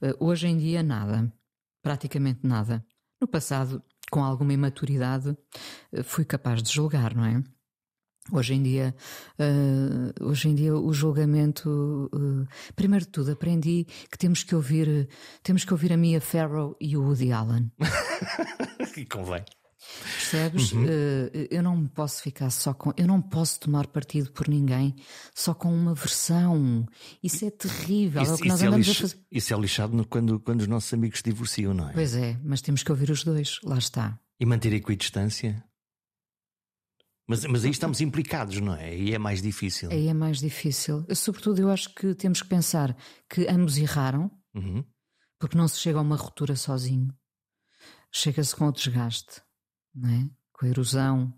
[0.00, 1.32] uh, hoje em dia, nada.
[1.82, 2.86] Praticamente nada.
[3.20, 5.36] No passado, com alguma imaturidade,
[5.92, 7.42] eh, fui capaz de julgar, não é?
[8.32, 8.94] Hoje em dia,
[9.38, 15.10] uh, hoje em dia o julgamento, uh, primeiro de tudo, aprendi que temos que ouvir,
[15.42, 17.70] temos que ouvir a Mia Farrow e o Woody Allen.
[18.96, 19.44] e convém.
[20.02, 20.72] Percebes?
[20.72, 20.84] Uhum.
[20.84, 22.92] Uh, eu não posso ficar só com.
[22.96, 24.94] Eu não posso tomar partido por ninguém
[25.34, 26.86] só com uma versão.
[27.22, 28.22] Isso é terrível.
[28.22, 29.18] Isso, é o que nós é andamos é a fazer.
[29.30, 31.92] Isso é lixado quando, quando os nossos amigos se divorciam, não é?
[31.92, 33.60] Pois é, mas temos que ouvir os dois.
[33.62, 34.18] Lá está.
[34.38, 35.64] E manter a equidistância?
[37.26, 38.86] Mas, mas aí estamos implicados, não é?
[38.86, 39.90] Aí é mais difícil.
[39.90, 41.06] Aí é mais difícil.
[41.14, 42.94] Sobretudo, eu acho que temos que pensar
[43.30, 44.84] que ambos erraram, uhum.
[45.38, 47.08] porque não se chega a uma ruptura sozinho.
[48.12, 49.43] Chega-se com o desgaste
[50.02, 50.28] é?
[50.54, 51.34] com a erosão.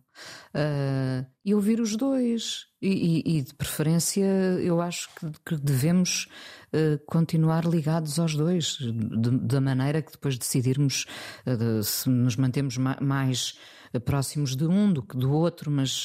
[0.55, 2.66] Uh, e ouvir os dois.
[2.81, 6.29] E, e, e, de preferência, eu acho que, que devemos
[6.73, 8.79] uh, continuar ligados aos dois,
[9.42, 11.07] da maneira que depois decidirmos
[11.47, 13.59] uh, de, se nos mantemos ma mais
[14.05, 16.05] próximos de um do que do outro, mas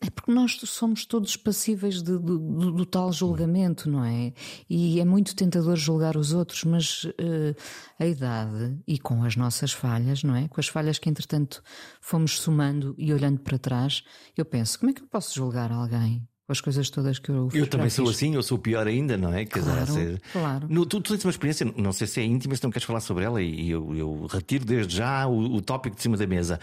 [0.00, 4.32] é porque nós somos todos passíveis de, de, do, do, tal julgamento, não é?
[4.70, 7.56] E é muito tentador julgar os outros, mas uh,
[7.98, 10.46] a idade e com as nossas falhas, não é?
[10.46, 11.62] Com as falhas que entretanto
[12.00, 14.04] fomos somando e olhando para trás,
[14.36, 16.26] eu penso: como é que eu posso julgar alguém?
[16.46, 19.34] Com as coisas todas que eu Eu também sou assim, eu sou pior ainda, não
[19.34, 19.44] é?
[19.44, 20.66] Quer claro, dizer, claro.
[20.70, 23.00] No, tu, tu tens uma experiência, não sei se é íntima, se não queres falar
[23.00, 26.58] sobre ela, e eu, eu retiro desde já o, o tópico de cima da mesa.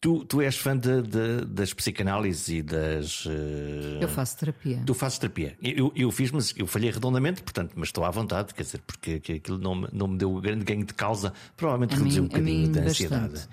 [0.00, 3.26] Tu, tu és fã de, de, das psicanálises e das.
[3.26, 4.00] Uh...
[4.00, 4.82] Eu faço terapia.
[4.86, 5.58] Tu fazes terapia.
[5.62, 9.20] Eu, eu fiz, mas eu falhei redondamente, portanto, mas estou à vontade, quer dizer, porque
[9.34, 13.46] aquilo não, não me deu grande ganho de causa, provavelmente reduziu um bocadinho da ansiedade.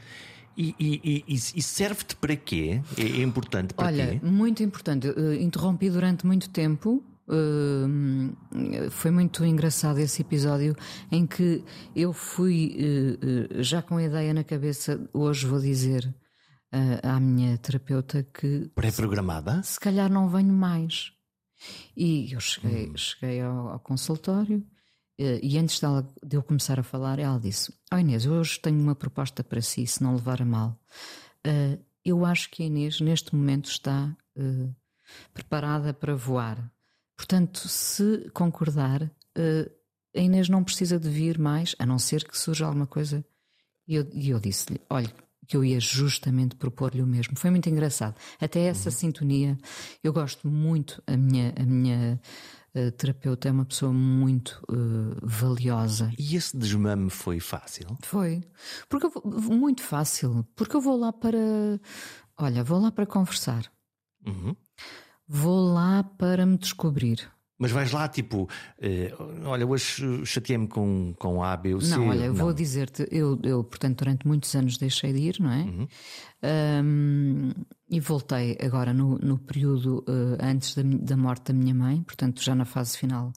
[0.57, 2.81] E, e, e, e serve-te para quê?
[2.97, 4.25] É, é importante para Olha, quê?
[4.25, 5.07] muito importante.
[5.09, 7.03] Uh, interrompi durante muito tempo.
[7.27, 8.33] Uh,
[8.89, 10.73] foi muito engraçado esse episódio
[11.11, 11.61] em que
[11.93, 16.09] eu fui uh, já com a ideia na cabeça, hoje vou dizer,
[17.03, 18.69] à minha terapeuta que.
[18.75, 19.61] Pré-programada?
[19.63, 21.11] Se, se, calhar não venho mais.
[21.95, 22.97] E eu cheguei, hum.
[22.97, 24.65] cheguei ao, ao consultório
[25.17, 28.79] eh, e antes dela, de eu começar a falar, ela disse: oh Inês, hoje tenho
[28.79, 30.79] uma proposta para si, se não levar a mal.
[31.45, 34.75] Uh, eu acho que a Inês, neste momento, está uh,
[35.33, 36.71] preparada para voar.
[37.15, 39.11] Portanto, se concordar,
[40.15, 43.25] a Inês não precisa de vir mais, a não ser que surja alguma coisa.
[43.87, 45.11] E eu, e eu disse-lhe: olha,
[45.47, 47.37] que eu ia justamente propor-lhe o mesmo.
[47.37, 48.15] Foi muito engraçado.
[48.39, 48.95] Até essa uhum.
[48.95, 49.57] sintonia,
[50.03, 51.01] eu gosto muito.
[51.07, 52.19] A minha, a minha
[52.75, 56.11] uh, terapeuta é uma pessoa muito uh, valiosa.
[56.17, 57.97] E esse desmame foi fácil?
[58.03, 58.43] Foi.
[58.89, 59.23] Porque vou,
[59.55, 60.45] muito fácil.
[60.55, 61.39] Porque eu vou lá para.
[62.37, 63.71] Olha, vou lá para conversar.
[64.25, 64.55] Uhum.
[65.27, 67.29] Vou lá para me descobrir.
[67.59, 68.47] Mas vais lá tipo,
[68.79, 69.11] eh,
[69.43, 71.95] olha, hoje chateei-me com, com A, B ou C.
[71.95, 75.51] Não, olha, eu vou dizer-te, eu, eu, portanto, durante muitos anos deixei de ir, não
[75.51, 75.63] é?
[75.63, 75.87] Uhum.
[76.83, 77.51] Um,
[77.89, 82.43] e voltei agora no, no período uh, antes da, da, morte da minha mãe, portanto,
[82.43, 83.33] já na fase final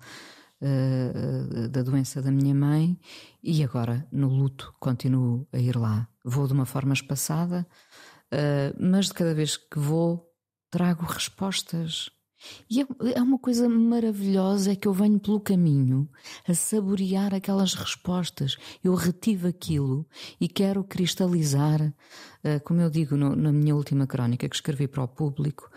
[0.61, 2.99] uh, da doença da minha mãe,
[3.43, 6.07] e agora no luto continuo a ir lá.
[6.23, 7.67] Vou de uma forma espaçada,
[8.33, 10.31] uh, mas de cada vez que vou,
[10.71, 12.11] trago respostas
[12.69, 16.09] e é, é uma coisa maravilhosa é que eu venho pelo caminho
[16.49, 18.57] a saborear aquelas respostas.
[18.83, 20.07] Eu retive aquilo
[20.41, 21.93] e quero cristalizar
[22.43, 25.71] ah, como eu digo na minha última crónica que escrevi para o público,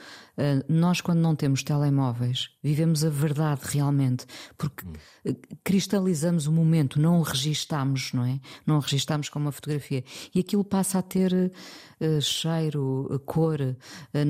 [0.68, 4.26] nós, quando não temos telemóveis, vivemos a verdade realmente,
[4.58, 5.36] porque hum.
[5.64, 8.40] cristalizamos o momento, não o registamos, não é?
[8.66, 10.04] Não o registamos com uma fotografia.
[10.34, 13.78] E aquilo passa a ter uh, cheiro, cor uh,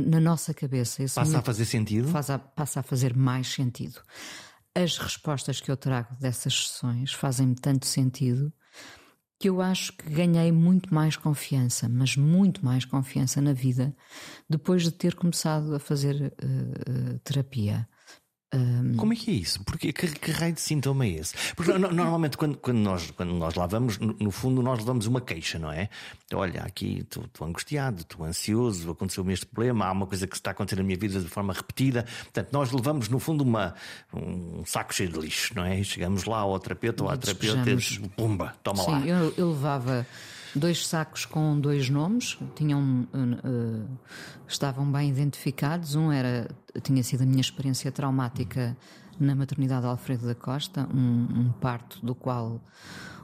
[0.07, 1.03] na nossa cabeça.
[1.03, 2.09] Esse passa a fazer sentido?
[2.17, 4.01] A, passa a fazer mais sentido.
[4.75, 8.51] As respostas que eu trago dessas sessões fazem-me tanto sentido
[9.43, 13.93] que eu acho que ganhei muito mais confiança, mas muito mais confiança na vida,
[14.49, 17.85] depois de ter começado a fazer uh, terapia.
[18.53, 18.95] Um...
[18.95, 19.63] Como é que é isso?
[19.63, 21.33] Porque, que, que raio de sintoma é esse?
[21.55, 25.19] Porque normalmente quando, quando, nós, quando nós lá vamos, no, no, fundo nós levamos uma
[25.19, 25.89] queixa, não é?
[26.33, 30.79] Olha, aqui estou angustiado, estou ansioso, aconteceu-me este problema, há uma coisa que está acontecendo
[30.79, 32.05] na minha vida de forma repetida.
[32.23, 33.73] Portanto, nós levamos no fundo uma,
[34.13, 35.79] um saco cheio de lixo, não é?
[35.79, 38.99] E chegamos lá ao terapeuta ou à terapeuta e pumba, toma Sim, lá.
[39.07, 40.05] Eu, eu levava
[40.55, 43.97] dois sacos com dois nomes, tinham, uh,
[44.47, 45.95] estavam bem identificados.
[45.95, 46.49] Um era
[46.81, 48.77] tinha sido a minha experiência traumática
[49.19, 52.63] na maternidade Alfredo da Costa, um, um parto do qual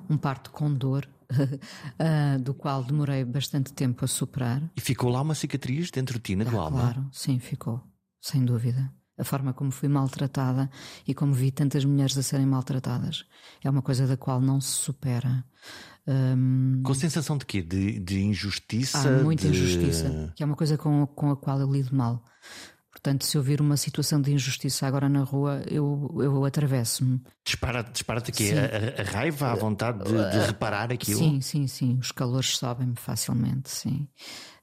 [0.10, 1.08] um parto com dor.
[1.32, 4.64] uh, do qual demorei bastante tempo a superar.
[4.76, 6.80] E ficou lá uma cicatriz dentro de ti, na tua ah, alma?
[6.80, 7.84] Claro, sim, ficou,
[8.20, 10.72] sem dúvida a forma como fui maltratada
[11.06, 13.26] e como vi tantas mulheres a serem maltratadas.
[13.62, 15.44] É uma coisa da qual não se supera.
[16.10, 16.82] Um...
[16.84, 17.62] Com a sensação de quê?
[17.62, 18.98] De, de injustiça?
[18.98, 19.50] Há muita de...
[19.50, 22.24] injustiça, que é uma coisa com, com a qual eu lido mal.
[22.92, 27.22] Portanto, se eu vir uma situação de injustiça agora na rua, eu, eu atravesso-me.
[27.46, 31.20] Dispara-te dispara aqui a, a, raiva, a vontade de, de, reparar aquilo?
[31.20, 31.98] Sim, sim, sim.
[32.02, 34.08] Os calores sobem-me facilmente, sim.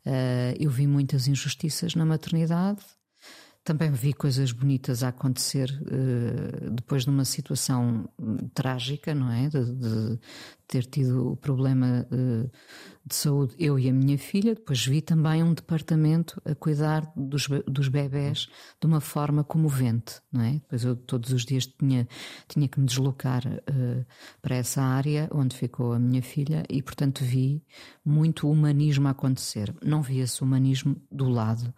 [0.05, 2.83] Uh, eu vi muitas injustiças na maternidade,
[3.67, 9.49] também vi coisas bonitas a acontecer uh, depois de uma situação hum, trágica, não é?
[9.49, 10.19] De, de
[10.67, 12.51] ter tido o problema uh,
[13.07, 14.55] de saúde, eu e a minha filha.
[14.55, 18.49] Depois vi também um departamento a cuidar dos, dos bebés
[18.81, 20.53] de uma forma comovente, não é?
[20.55, 22.09] Depois eu todos os dias tinha,
[22.49, 24.05] tinha que me deslocar uh,
[24.43, 27.63] para essa área onde ficou a minha filha e, portanto, vi
[28.05, 29.75] muito humanismo acontecer.
[29.85, 31.73] Não vi esse humanismo do lado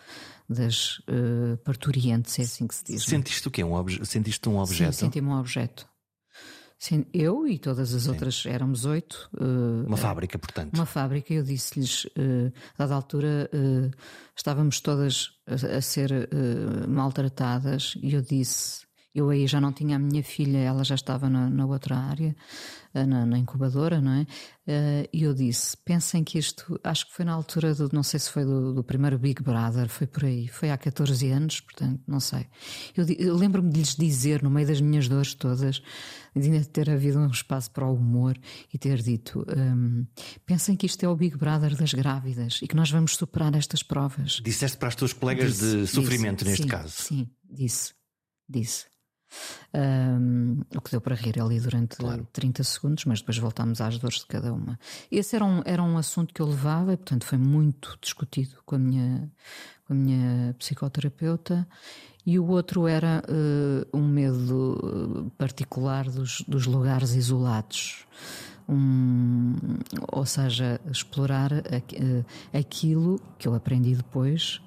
[0.48, 3.02] das uh, parturientes, é assim que se diz.
[3.02, 3.10] É?
[3.10, 3.62] Sentiste o quê?
[3.62, 4.92] Um Sentiste um objeto?
[4.92, 5.87] Sim, senti-me um objeto.
[6.78, 8.10] Sim, eu e todas as Sim.
[8.10, 9.28] outras éramos oito.
[9.34, 10.74] Uh, uma fábrica, portanto.
[10.74, 13.90] Uma fábrica, eu disse-lhes, uh, dada altura, uh,
[14.34, 16.28] estávamos todas a, a ser
[16.86, 18.87] maltratadas e eu disse.
[19.14, 22.36] Eu aí já não tinha a minha filha, ela já estava na, na outra área,
[22.94, 24.26] na, na, incubadora, não é?
[25.12, 28.30] E eu disse: pensem que isto, acho que foi na altura do, não sei se
[28.30, 32.20] foi do, do primeiro Big Brother, foi por aí, foi há 14 anos, portanto, não
[32.20, 32.46] sei.
[32.96, 35.82] Eu, eu lembro-me de lhes dizer, no meio das minhas dores todas,
[36.36, 38.38] de ter havido um espaço para o humor
[38.72, 40.06] e ter dito: um,
[40.46, 43.82] pensem que isto é o Big Brother das grávidas e que nós vamos superar estas
[43.82, 44.40] provas.
[44.44, 46.90] Disseste para as tuas colegas disse, de sofrimento disse, neste sim, caso?
[46.90, 47.94] Sim, disse,
[48.48, 48.97] disse.
[49.74, 52.26] Um, o que deu para rir ali durante claro.
[52.32, 54.78] 30 segundos, mas depois voltámos às dores de cada uma.
[55.10, 58.76] Esse era um, era um assunto que eu levava e, portanto, foi muito discutido com
[58.76, 59.30] a minha,
[59.86, 61.66] com a minha psicoterapeuta
[62.28, 68.06] e o outro era uh, um medo particular dos, dos lugares isolados.
[68.68, 69.54] Um,
[70.12, 74.60] ou seja, explorar uh, aquilo que eu aprendi depois,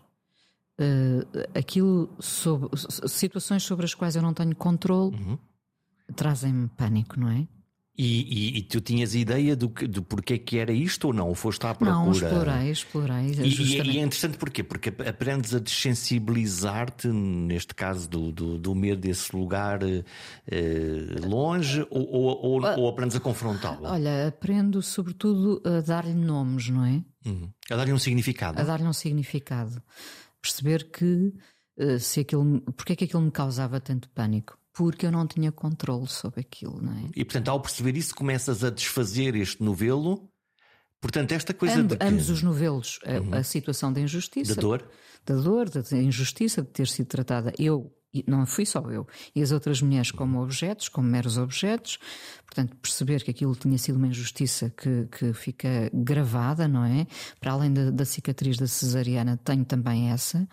[0.83, 2.69] uh, aquilo sobre
[3.07, 5.37] situações sobre as quais eu não tenho controle, uhum.
[6.15, 7.47] trazem-me pânico, não é?
[7.97, 11.27] E, e, e, tu tinhas ideia do, que, do porquê que era isto ou não?
[11.27, 11.99] Ou foste à procura?
[11.99, 13.31] Não, explorei, explorei.
[13.43, 14.63] E, e, é interessante porquê?
[14.63, 20.03] Porque aprendes a desensibilizar-te, neste caso do, do, do, medo desse lugar eh,
[21.23, 23.83] longe, ou, ou, ou, uh, ou aprendes a confrontá-lo?
[23.83, 27.03] Olha, aprendo sobretudo a dar-lhe nomes, não é?
[27.25, 27.49] Uhum.
[27.69, 28.59] A dar-lhe um significado.
[28.59, 29.79] A dar-lhe um significado.
[30.41, 31.33] Perceber que
[31.77, 35.51] uh, se aquilo, porque é que aquilo me causava tanto pânico porque eu não tinha
[35.51, 37.09] controle sobre aquilo, não é?
[37.15, 40.29] E portanto, ao perceber isso, começas a desfazer este novelo.
[40.99, 42.05] Portanto, esta coisa Amb, de que...
[42.05, 43.33] ambos os novelos, a, uhum.
[43.33, 44.87] a, situação da injustiça, da dor,
[45.25, 47.91] da dor, da injustiça de ter sido tratada eu
[48.27, 51.97] não fui só eu, e as outras mulheres como objetos, como meros objetos,
[52.45, 57.07] portanto, perceber que aquilo tinha sido uma injustiça que, que fica gravada, não é?
[57.39, 60.47] Para além da, da cicatriz da cesariana, tenho também essa,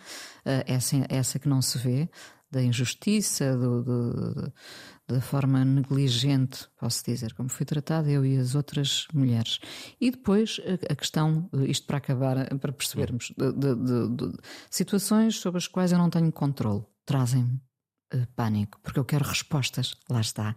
[0.45, 2.09] eh, essa, essa que não se vê,
[2.51, 4.53] da injustiça, do, do,
[5.09, 9.59] da forma negligente, posso dizer, como fui tratada eu e as outras mulheres.
[10.01, 14.39] E depois a, a questão, isto para acabar, para percebermos, de, de, de,
[14.71, 17.61] situações sobre as quais eu não tenho controle, trazem-me
[18.15, 20.55] uh, pânico, porque eu quero respostas, lá está.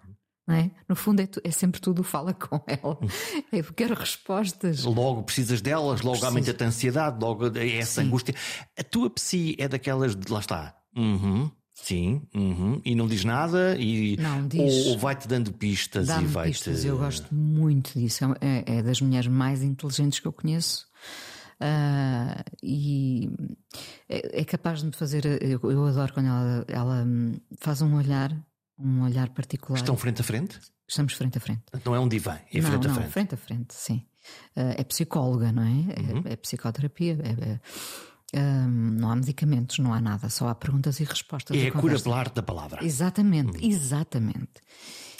[0.50, 0.70] É?
[0.90, 3.00] No fundo é, tu, é, sempre tudo fala com ela.
[3.54, 4.84] Eu quero respostas.
[4.84, 8.08] Logo precisas delas, logo aumenta a ansiedade, logo essa Sim.
[8.08, 8.36] angústia.
[8.78, 10.76] A tua psi é daquelas de lá está.
[10.98, 11.50] Uhum,
[11.82, 12.80] Sim, uhum.
[12.86, 16.86] e não diz nada e não, diz, ou, ou vai-te dando pistas e vai pistas.
[16.86, 18.24] Eu gosto muito disso.
[18.40, 20.86] É, é, das mulheres mais inteligentes que eu conheço.
[21.60, 23.30] Uh, e
[24.08, 25.26] é, é, capaz de me fazer.
[25.26, 27.06] Eu, eu adoro quando ela, ela,
[27.60, 28.32] faz um olhar,
[28.78, 29.80] um olhar particular.
[29.80, 30.60] Estão frente a frente?
[30.88, 31.62] Estamos frente a frente.
[31.86, 33.12] Não é um divã, é não, frente não, a frente.
[33.12, 34.06] frente a frente, sim.
[34.56, 35.68] Uh, é psicóloga, não é?
[35.68, 36.24] é uhum.
[36.26, 37.18] É, é, psicoterapia.
[37.24, 37.60] É,
[38.34, 41.58] Hum, não há medicamentos, não há nada, só há perguntas e respostas.
[41.58, 42.84] É a cura pela arte da palavra.
[42.84, 43.70] Exatamente, hum.
[43.70, 44.62] exatamente.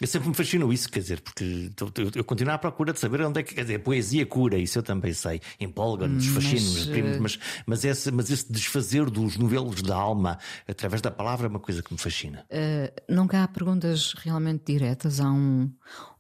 [0.02, 1.72] Eu sempre me fascinou isso, quer dizer, porque
[2.16, 3.54] eu continuo à procura de saber onde é que.
[3.54, 5.40] Quer dizer, a poesia cura, isso eu também sei.
[5.60, 11.04] Empolga-nos, hum, fascina-nos, mas, mas, mas, esse, mas esse desfazer dos novelos da alma através
[11.04, 12.44] da palavra é uma coisa que me fascina.
[12.50, 15.20] Uh, nunca há perguntas realmente diretas.
[15.20, 15.72] Há um.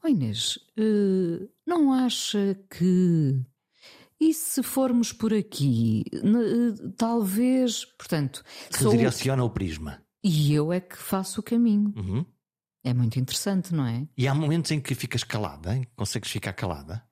[0.03, 3.41] Oh Inês, uh, não acha que.
[4.21, 8.43] E se formos por aqui, uh, talvez, portanto.
[8.71, 9.49] Redireciona sou...
[9.49, 9.99] o prisma.
[10.23, 11.91] E eu é que faço o caminho.
[11.97, 12.23] Uhum.
[12.83, 14.07] É muito interessante, não é?
[14.15, 15.87] E há momentos em que ficas calada, hein?
[15.95, 17.03] consegues ficar calada?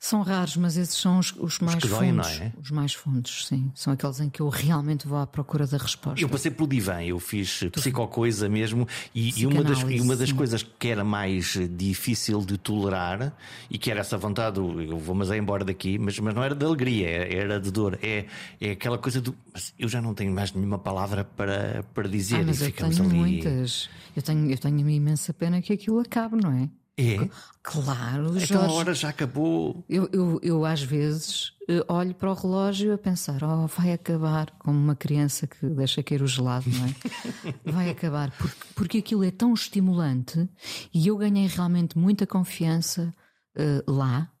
[0.00, 2.40] São raros, mas esses são os, os mais os fundos.
[2.40, 2.52] É?
[2.62, 3.70] Os mais fundos, sim.
[3.74, 6.20] São aqueles em que eu realmente vou à procura da resposta.
[6.20, 10.32] Eu passei pelo divã, eu fiz psicocoisa mesmo, e, e, uma das, e uma das
[10.32, 13.32] coisas que era mais difícil de tolerar,
[13.70, 16.54] e que era essa vontade, eu vou mas é embora daqui, mas, mas não era
[16.54, 17.98] de alegria, era de dor.
[18.00, 18.26] É,
[18.60, 19.34] é aquela coisa do.
[19.78, 22.36] eu já não tenho mais nenhuma palavra para, para dizer.
[22.36, 23.32] Ah, mas e ficamos eu tenho ali...
[23.32, 23.90] muitas.
[24.14, 26.68] Eu tenho, eu tenho uma imensa pena que aquilo acabe, não é?
[26.98, 27.30] É?
[27.62, 28.44] Claro, Jorge.
[28.44, 29.84] Aquela hora já acabou.
[29.88, 34.50] Eu, eu, eu às vezes eh, olho para o relógio a pensar: oh, vai acabar,
[34.58, 37.54] como uma criança que deixa cair o gelado, não é?
[37.70, 40.48] vai acabar, porque, porque aquilo é tão estimulante
[40.92, 43.14] e eu ganhei realmente muita confiança
[43.56, 44.32] uh, lá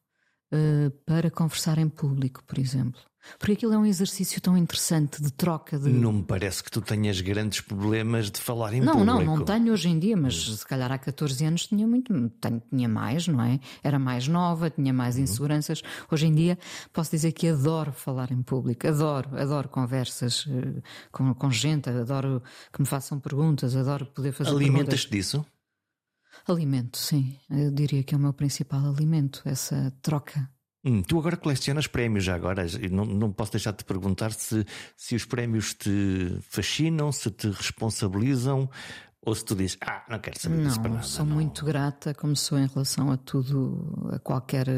[0.52, 3.00] uh, para conversar em público, por exemplo.
[3.38, 5.88] Porque aquilo é um exercício tão interessante de troca de.
[5.88, 9.06] Não me parece que tu tenhas grandes problemas de falar em não, público.
[9.06, 12.12] Não, não, não tenho hoje em dia, mas se calhar há 14 anos tinha muito,
[12.70, 13.60] tinha mais, não é?
[13.82, 15.22] Era mais nova, tinha mais uhum.
[15.22, 15.82] inseguranças.
[16.10, 16.58] Hoje em dia
[16.92, 22.42] posso dizer que adoro falar em público, adoro, adoro conversas uh, com, com gente, adoro
[22.72, 25.44] que me façam perguntas, adoro poder fazer Alimentas-te disso?
[26.46, 27.36] Alimento, sim.
[27.50, 30.48] Eu diria que é o meu principal alimento, essa troca.
[30.84, 32.64] Hum, tu agora colecionas prémios já agora.
[32.90, 34.64] Não, não posso deixar de te perguntar se,
[34.96, 38.70] se os prémios te fascinam, se te responsabilizam
[39.20, 41.02] ou se tu dizes, ah, não quero saber disso para nada.
[41.02, 41.34] Sou não.
[41.34, 44.68] muito grata, como sou em relação a tudo, a qualquer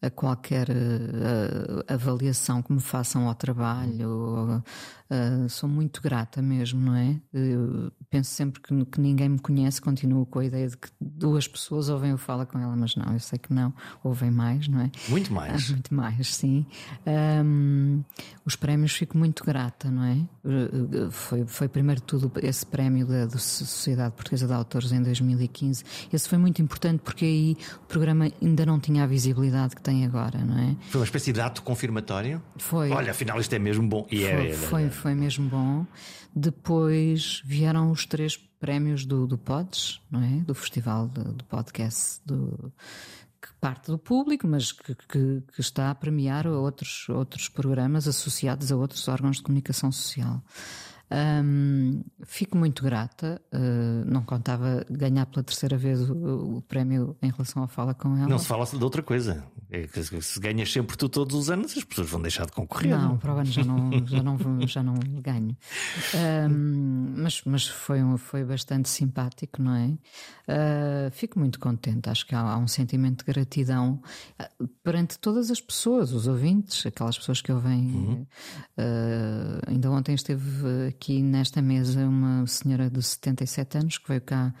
[0.00, 4.62] a qualquer uh, avaliação que me façam ao trabalho.
[5.10, 7.18] Uh, sou muito grata mesmo, não é?
[7.32, 11.48] Eu penso sempre que, que, ninguém me conhece, continuo com a ideia de que duas
[11.48, 13.72] pessoas ouvem o Fala com ela, mas não, eu sei que não,
[14.04, 14.90] ouvem mais, não é?
[15.08, 15.70] Muito mais.
[15.70, 16.66] Ah, muito mais, sim.
[17.06, 18.02] Um,
[18.44, 20.18] os prémios fico muito grata, não é?
[21.10, 25.84] Foi, foi primeiro de tudo esse prémio da, da Sociedade Portuguesa de Autores em 2015.
[26.12, 30.04] Esse foi muito importante porque aí o programa ainda não tinha a visibilidade que tem
[30.04, 30.76] agora, não é?
[30.90, 32.42] Foi uma espécie de ato confirmatório?
[32.58, 32.90] Foi.
[32.90, 34.06] Olha, afinal isto é mesmo bom.
[34.10, 35.86] E é, foi, é, foi, mesmo bom.
[36.34, 40.40] Depois vieram os três prémios do, do Pods, não é?
[40.40, 42.72] Do Festival do Podcast do,
[43.40, 48.72] que parte do público, mas que, que, que, está a premiar outros, outros programas associados
[48.72, 50.42] a outros órgãos de comunicação social.
[51.10, 53.40] Um, fico muito grata.
[53.52, 58.16] Uh, não contava ganhar pela terceira vez o, o, prémio em relação à fala com
[58.16, 58.28] ela.
[58.28, 59.44] Não se fala de outra coisa.
[59.70, 59.86] É
[60.22, 62.96] se ganhas sempre tu todos os anos, as pessoas vão deixar de concorrer.
[62.96, 65.54] Não, para o ano já não, já não, já não ganho.
[66.14, 69.88] Um, mas mas foi, um, foi bastante simpático, não é?
[69.88, 72.08] Uh, fico muito contente.
[72.08, 74.00] Acho que há, há, um sentimento de gratidão
[74.40, 77.78] uh, perante todas as pessoas, os ouvintes, aquelas pessoas que ouvem.
[77.78, 78.26] Uhum.
[78.78, 84.54] Uh, ainda ontem esteve aqui nesta mesa uma senhora de 77 anos que veio cá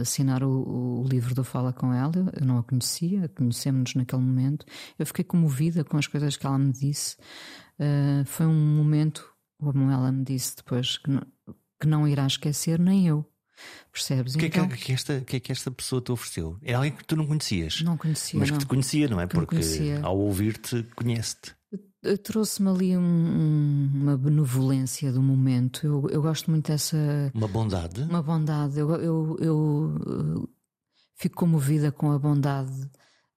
[0.00, 2.32] assinar o, o, livro do Fala com ela.
[2.38, 4.66] Eu não a conhecia, conhecemos-nos naquele momento.
[4.98, 7.16] Eu fiquei comovida com as coisas que ela me disse.
[7.78, 11.22] Uh, foi um momento, como ela me disse depois, que não,
[11.80, 13.24] que não irá esquecer, nem eu.
[13.92, 14.34] Percebes?
[14.34, 16.58] O que, então, é que, então que, esta, que é que esta pessoa te ofereceu?
[16.60, 17.82] É alguém que tu não conhecias?
[17.82, 18.40] Não conhecia.
[18.40, 18.58] Mas não.
[18.58, 19.26] que te conhecia, não é?
[19.26, 19.56] Que Porque
[20.02, 21.54] ao ouvir-te, conhece-te
[22.22, 25.86] trouxe-me ali um, uma benevolência do momento.
[25.86, 26.96] Eu, eu gosto muito dessa.
[27.34, 28.02] Uma bondade?
[28.02, 28.78] Uma bondade.
[28.78, 29.56] Eu, eu, eu
[30.06, 30.48] uh,
[31.14, 32.90] fico comovida com a bondade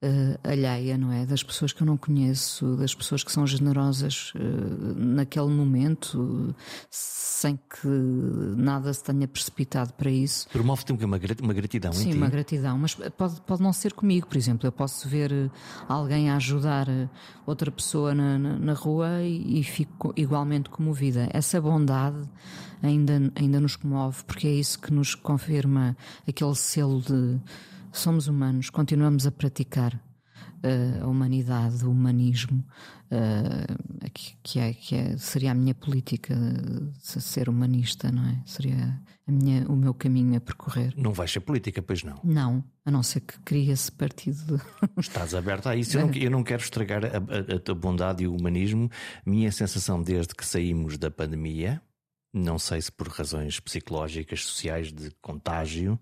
[0.04, 1.26] uh, alheia, não é?
[1.26, 6.56] Das pessoas que eu não conheço, das pessoas que são generosas uh, naquele momento,
[6.90, 10.48] sem que nada se tenha precipitado para isso.
[10.50, 14.68] Promove-te uma, uma gratidão Sim, uma gratidão, mas pode, pode não ser comigo, por exemplo.
[14.68, 15.52] Eu posso ver uh,
[15.88, 16.88] alguém a ajudar
[17.46, 21.30] outra pessoa na, na, na rua e, e fico igualmente comovida.
[21.32, 22.18] Essa bondade
[22.82, 25.96] ainda, ainda nos comove, porque é isso que nos confirma
[26.28, 27.40] aquele selo de
[28.00, 30.00] somos humanos, continuamos a praticar.
[30.64, 32.64] uh, a humanidade, o humanismo,
[33.12, 34.10] uh,
[34.44, 38.42] que, é, que é, seria a minha política de ser humanista, não é?
[38.46, 40.94] Seria a minha, o meu caminho a percorrer.
[40.96, 42.20] Não vai ser política, pois não?
[42.24, 44.62] Não, a não ser que cria-se partido.
[44.98, 45.98] Estás aberta a isso.
[45.98, 48.90] Eu não, eu não quero estragar a, a, a bondade e o humanismo.
[49.26, 51.82] Minha sensação desde que saímos da pandemia
[52.34, 56.00] não sei se por razões psicológicas, sociais, de contágio,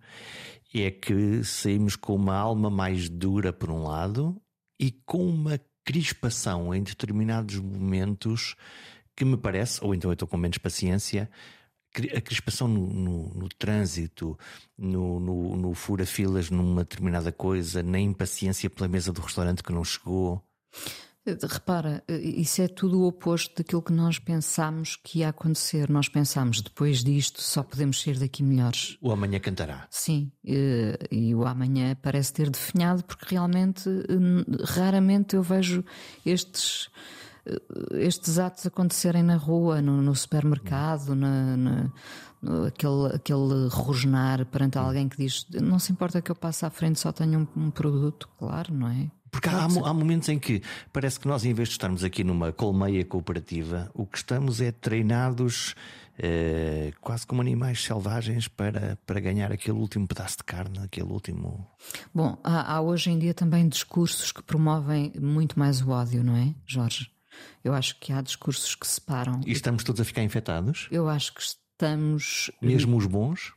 [0.83, 4.39] é que saímos com uma alma mais dura, por um lado,
[4.79, 8.55] e com uma crispação em determinados momentos
[9.15, 11.29] que me parece, ou então eu estou com menos paciência,
[12.13, 14.37] a crispação no, no, no trânsito,
[14.77, 19.85] no, no, no fura-filas numa determinada coisa, na impaciência pela mesa do restaurante que não
[19.85, 20.43] chegou.
[21.25, 25.89] Repara, isso é tudo o oposto daquilo que nós pensámos que ia acontecer.
[25.89, 28.95] Nós pensámos, depois disto, só podemos ser daqui melhores.
[29.01, 29.87] O amanhã cantará.
[29.89, 33.89] Sim, e, e o amanhã parece ter definhado, porque realmente,
[34.63, 35.83] raramente eu vejo
[36.23, 36.89] estes
[37.91, 41.91] estes atos acontecerem na rua, no, no supermercado, na, na
[42.41, 46.69] no, aquele, aquele rosnar perante alguém que diz não se importa que eu passe à
[46.69, 49.09] frente, só tenho um, um produto, claro, não é?
[49.35, 50.61] Porque há, há, momentos em que
[50.93, 54.71] parece que nós, em vez de estarmos aqui numa colmeia cooperativa, o que estamos é
[54.71, 55.75] treinados
[56.17, 61.67] eh, quase como animais selvagens para, para ganhar aquele último pedaço de carne, aquele último.
[62.13, 66.37] Bom, há, há hoje em dia também discursos que promovem muito mais o ódio, não
[66.37, 67.11] é, Jorge?
[67.61, 69.41] Eu acho que há discursos que separam.
[69.45, 70.87] E estamos todos a ficar infectados?
[70.89, 72.49] Eu acho que estamos.
[72.61, 73.51] Mesmo os bons?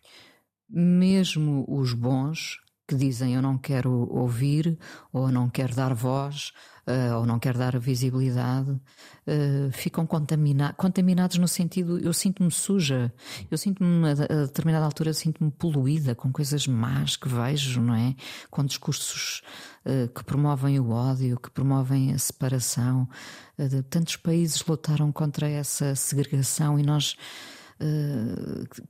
[0.69, 2.59] Mesmo os bons
[2.89, 4.79] que dizem eu não quero ouvir,
[5.13, 6.55] ou não quero dar voz,
[6.87, 13.13] uh, ou não quero dar visibilidade, uh, ficam contamina contaminados no sentido, eu sinto-me suja,
[13.51, 14.15] eu sinto-me, a,
[14.47, 18.17] determinada altura, sinto-me poluída com coisas más que vejo, não é?
[18.51, 19.43] Com discursos
[19.85, 23.07] uh, que promovem o ódio, que promovem a separação.
[23.91, 27.17] tantos países lutaram contra essa segregação e nós.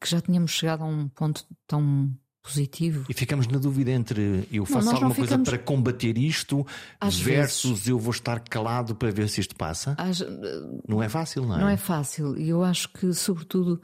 [0.01, 2.11] que já tínhamos chegado a um ponto tão
[2.49, 3.05] positivo.
[3.09, 5.31] E ficamos na dúvida entre eu faço não, alguma ficamos...
[5.31, 6.67] coisa para combater isto
[6.99, 7.89] Às versus vezes...
[7.89, 9.95] eu vou estar calado para ver se isto passa.
[9.99, 10.25] Às...
[10.89, 11.61] Não é fácil, não é?
[11.61, 12.39] Não é fácil.
[12.39, 13.81] E eu acho que, sobretudo,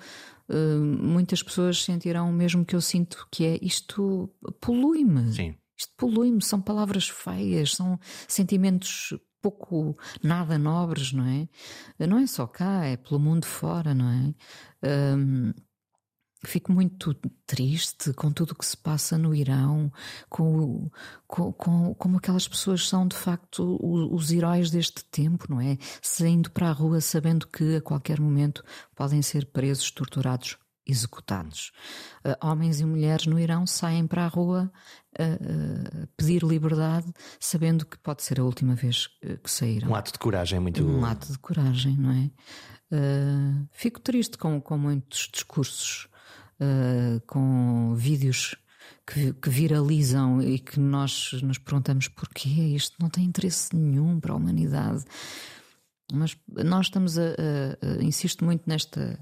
[0.49, 5.33] eh, muitas pessoas sentirão o mesmo que eu sinto, que é isto polui-me.
[5.33, 5.55] Sim.
[5.77, 9.13] Isto polui-me, são palavras feias, são sentimentos
[9.43, 11.49] pouco nada nobres, não é?
[12.07, 15.17] Não é só cá, é pelo mundo fora, não é?
[15.17, 15.53] Um,
[16.45, 17.15] Fico muito
[17.47, 19.93] triste com tudo o que se passa no Irão,
[20.29, 20.91] com,
[21.27, 25.77] com, com como aquelas pessoas são de facto os, os, heróis deste tempo, não é?
[26.03, 28.63] Saindo para a rua sabendo que a qualquer momento
[28.95, 31.73] podem ser presos, torturados, executados.
[32.25, 34.71] Uh, homens e mulheres no Irão saem para a rua
[35.19, 39.09] uh, uh, pedir liberdade, sabendo que pode ser a última vez
[39.43, 39.91] que saíram.
[39.91, 40.85] Um ato de coragem muito.
[40.85, 42.31] Um ato de coragem, não é?
[43.73, 46.07] Fico triste com, com muitos discursos
[46.61, 48.55] uh, com vídeos
[49.07, 54.33] que, que, viralizam e que nós nos perguntamos porquê isto não tem interesse nenhum para
[54.33, 55.05] a humanidade.
[56.13, 59.19] Mas nós estamos a, a, a insisto muito nesta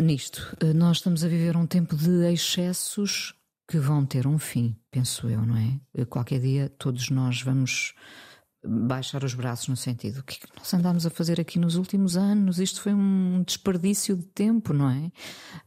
[0.00, 0.56] nisto.
[0.74, 3.34] Nós estamos a viver um tempo de excessos
[3.68, 6.04] que vão ter um fim, penso eu, não é?
[6.06, 7.94] Qualquer dia todos nós vamos
[8.64, 11.76] baixar os braços no sentido o que é que nós andámos a fazer aqui nos
[11.76, 12.58] últimos anos?
[12.58, 15.12] Isto foi um desperdício de tempo não é?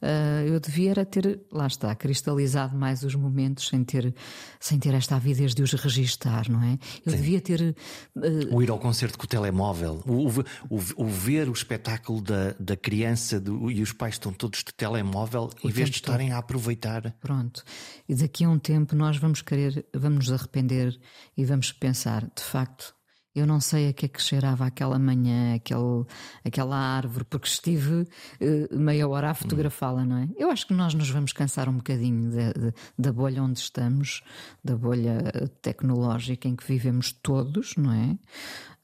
[0.01, 4.13] Uh, eu devia era ter lá está cristalizado mais os momentos sem ter
[4.59, 6.77] sem ter esta avidez de os registar não é?
[7.05, 7.17] Eu Sim.
[7.17, 7.75] devia ter
[8.15, 8.55] uh...
[8.55, 10.27] o ir ao concerto com o telemóvel o,
[10.69, 14.73] o, o ver o espetáculo da, da criança do, e os pais estão todos de
[14.73, 16.35] telemóvel o em vez de estarem todo.
[16.35, 17.11] a aproveitar.
[17.21, 17.63] Pronto.
[18.07, 20.99] E daqui a um tempo nós vamos querer vamos nos arrepender
[21.37, 22.90] e vamos pensar de facto
[23.33, 26.05] eu não sei a que é que cheirava aquela manhã, aquele,
[26.43, 30.29] aquela árvore, porque estive uh, meia hora a fotografá-la, não é?
[30.37, 34.21] Eu acho que nós nos vamos cansar um bocadinho de, de, da bolha onde estamos,
[34.63, 38.17] da bolha tecnológica em que vivemos todos, não é?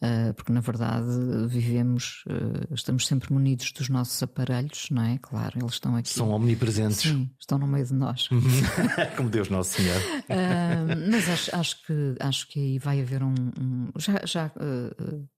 [0.02, 1.08] Uh, porque na verdade
[1.48, 5.18] vivemos, uh, estamos sempre munidos dos nossos aparelhos, não é?
[5.22, 6.10] Claro, eles estão aqui.
[6.10, 7.02] São omnipresentes.
[7.02, 8.30] Sim, estão no meio de nós.
[9.16, 9.98] Como Deus Nosso Senhor.
[9.98, 13.34] Uh, mas acho, acho, que, acho que aí vai haver um.
[13.60, 14.52] um já já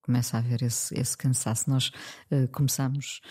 [0.01, 1.70] começa a haver esse, esse cansaço.
[1.70, 1.91] Nós
[2.51, 3.22] começamos,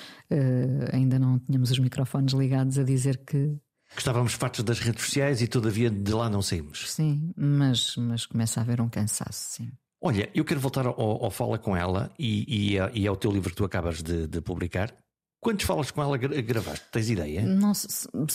[0.93, 3.59] ainda não tínhamos os microfones ligados, a dizer que
[3.91, 6.91] que estávamos fartos das redes sociais e todavia de lá não saímos.
[6.91, 9.71] Sim, mas, mas começa a haver um cansaço, sim.
[10.01, 13.51] Olha, eu quero voltar ao, ao Fala com ela e, e, e, ao teu livro
[13.51, 14.95] que tu acabas de, de publicar,
[15.41, 16.85] Quantos falas com ela gravaste?
[16.91, 17.43] Tens ideia?
[17.43, 17.73] Não,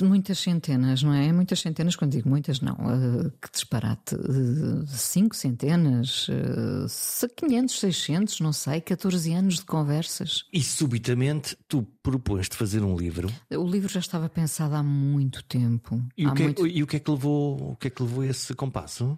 [0.04, 1.34] muitas centenas, não é?
[1.34, 2.76] Muitas centenas, quando digo muitas, não.
[2.76, 4.16] Uh, que disparate.
[4.16, 10.46] Uh, cinco centenas, uh, 500, 600, não sei, 14 anos de conversas.
[10.54, 13.30] E subitamente tu propões-te fazer um livro?
[13.52, 16.02] O livro já estava pensado há muito tempo.
[16.18, 16.68] E, o que, é muito...
[16.68, 19.18] e o que, é que levou, o que é que levou esse compasso?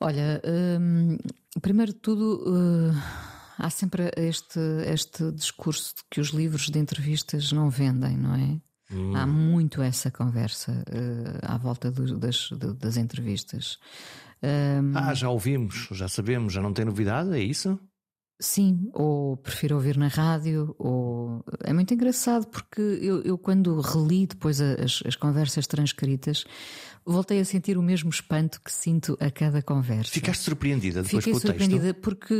[0.00, 0.40] Olha,
[0.80, 1.16] um,
[1.60, 2.94] primeiro de tudo uh,
[3.58, 8.60] há sempre este, este discurso de que os livros de entrevistas não vendem, não é?
[8.90, 9.14] Hum.
[9.16, 13.78] Há muito essa conversa uh, à volta do, das, de, das entrevistas.
[14.42, 17.78] Um, ah, já ouvimos, já sabemos, já não tem novidade, é isso?
[18.40, 24.28] Sim, ou prefiro ouvir na rádio, ou é muito engraçado porque eu, eu quando reli
[24.28, 26.44] depois as, as conversas transcritas,
[27.12, 30.12] voltei a sentir o mesmo espanto que sinto a cada conversa.
[30.12, 32.00] Ficaste surpreendida depois Fiquei com o surpreendida texto?
[32.00, 32.34] porque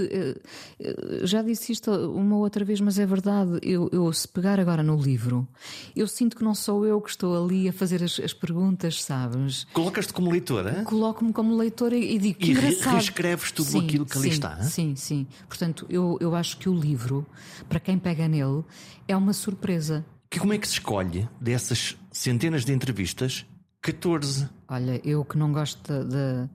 [0.81, 3.59] uh, já disse isto uma outra vez, mas é verdade.
[3.62, 5.49] Eu, eu, se pegar agora no livro,
[5.97, 9.64] eu sinto que não sou eu que estou ali a fazer as, as perguntas, sabes?
[9.73, 10.85] Colocas-te como leitora?
[10.85, 12.93] Coloco-me como leitora e, e digo que e engraçado.
[12.93, 14.62] reescreves tudo sim, aquilo que sim, ali está?
[14.62, 15.27] Sim, sim.
[15.49, 17.27] Portanto, eu, eu acho que o livro,
[17.69, 18.62] para quem pega nele,
[19.07, 20.05] é uma surpresa.
[20.31, 23.47] Que como é que se escolhe dessas centenas de entrevistas
[23.81, 24.49] 14.
[24.71, 26.49] Olha, eu que não gosto de,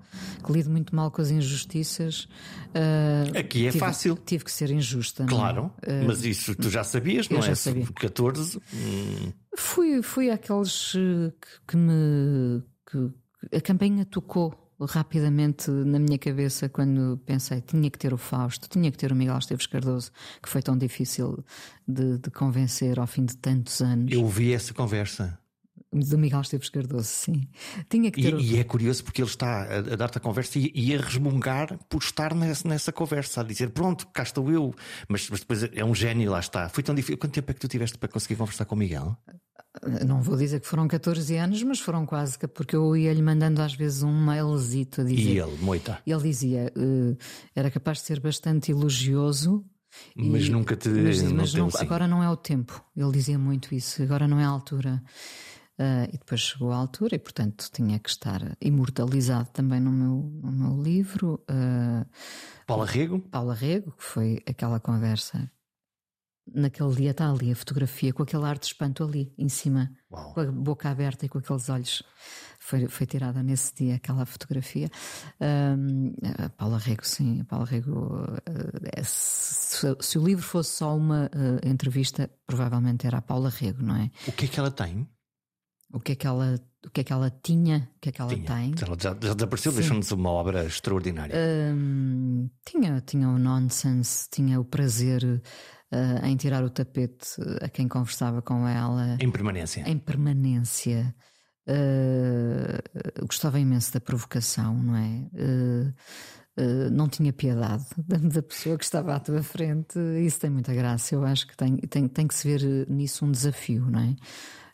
[0.45, 2.25] que lido muito mal com as injustiças.
[2.69, 4.15] Uh, Aqui é tive, fácil.
[4.23, 5.25] Tive que ser injusta.
[5.25, 6.03] Claro, é?
[6.03, 7.47] uh, mas isso tu já sabias, não eu é?
[7.47, 7.87] Já sabia.
[7.87, 8.59] 14.
[8.71, 9.31] Hum.
[9.57, 11.33] Fui, fui aqueles que,
[11.69, 12.61] que me.
[12.85, 18.67] Que, a campanha tocou rapidamente na minha cabeça quando pensei tinha que ter o Fausto,
[18.67, 20.11] tinha que ter o Miguel Esteves Cardoso,
[20.41, 21.43] que foi tão difícil
[21.87, 24.11] de, de convencer ao fim de tantos anos.
[24.11, 25.39] Eu ouvi essa conversa.
[25.93, 27.47] Do Miguel Esteves Cardoso, sim.
[27.89, 28.33] Tinha que ter...
[28.33, 30.99] e, e é curioso porque ele está a, a dar-te a conversa e, e, a
[30.99, 34.73] resmungar por estar nessa, nessa, conversa, a dizer pronto, cá estou eu.
[35.07, 36.67] Mas, mas, depois é um gênio, lá está.
[36.69, 37.17] Foi tão difícil.
[37.17, 39.17] Quanto tempo é que tu tiveste para conseguir conversar com o Miguel?
[40.05, 43.73] Não vou dizer que foram 14 anos, mas foram quase, porque eu ia-lhe mandando às
[43.73, 45.21] vezes um mailzito a dizer.
[45.21, 45.99] E ele, moita.
[46.05, 47.17] Ele dizia, uh,
[47.55, 49.65] era capaz de ser bastante elogioso.
[50.15, 50.89] Mas e, nunca te.
[50.89, 52.83] Mas, mas não, agora não é o tempo.
[52.95, 55.01] Ele dizia muito isso, agora não é a altura.
[55.79, 60.31] Uh, e depois chegou à altura e, portanto, tinha que estar imortalizado também no meu,
[60.43, 61.43] no meu livro.
[61.49, 62.05] Uh,
[62.67, 63.19] Paula Rego?
[63.19, 65.51] Paula Rego, que foi aquela conversa.
[66.53, 70.33] Naquele dia está ali a fotografia com aquele ar de espanto ali em cima, Uau.
[70.33, 72.03] com a boca aberta e com aqueles olhos.
[72.59, 74.91] Foi, foi tirada nesse dia aquela fotografia.
[75.41, 78.27] Uh, a Paula Rego, sim, a Paula Rego.
[78.95, 81.31] É, se, se, o livro fosse só uma
[81.63, 84.11] entrevista, provavelmente era a Paula Rego, não é?
[84.27, 85.07] O que é que ela tem?
[85.93, 88.19] O que é que ela, o que é que ela tinha, o que é que
[88.19, 88.45] ela tinha.
[88.45, 88.73] tem.
[88.81, 91.35] Ela já, já desapareceu, deixou-nos uma obra extraordinária.
[91.37, 97.87] Um, tinha, tinha o nonsense, tinha o prazer uh, em tirar o tapete a quem
[97.87, 99.17] conversava com ela.
[99.19, 99.87] Em permanência.
[99.87, 101.15] Em permanência.
[101.69, 105.29] Uh, gostava imenso da provocação, não é?
[105.33, 105.93] Uh,
[106.55, 109.97] Uh, não tinha piedade da pessoa que estava à tua frente.
[110.23, 111.15] Isso tem muita graça.
[111.15, 114.15] Eu acho que tem, tem, tem que se ver nisso um desafio, não é?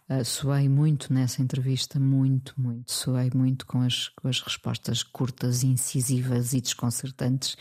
[0.10, 2.92] Uh, suei muito nessa entrevista, muito, muito.
[2.92, 7.56] Suei muito com as, com as respostas curtas, incisivas e desconcertantes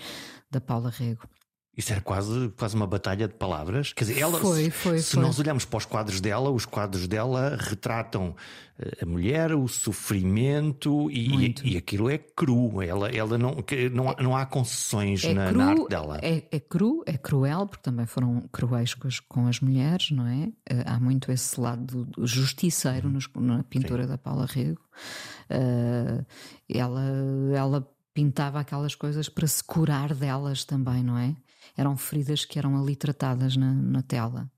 [0.51, 1.29] da Paula Rego.
[1.79, 3.93] Isso era quase, quase uma batalha de palavras.
[3.93, 5.23] Quer dizer, ela, foi, se, foi, se foi.
[5.23, 8.35] nós olharmos para os quadros dela, os quadros dela retratam
[8.81, 12.83] eh, a mulher, o sofrimento e, e, e aquilo é cru.
[12.83, 13.59] Ela, ela não,
[13.93, 16.19] não, há, não há concessões é na, cru, na, arte dela.
[16.21, 20.27] É, é, cru, é cruel, porque também foram cruéis com as, com as mulheres, não
[20.27, 20.47] é?
[20.75, 24.09] Uh, há muito esse lado do justiceiro nos, na pintura Sim.
[24.09, 24.83] da Paula Rego.
[25.49, 26.27] Uh,
[26.69, 27.05] ela,
[27.55, 31.37] ela pintava aquelas coisas para se curar delas também, não é?
[31.79, 34.51] Eram feridas que eram ali tratadas na, na tela.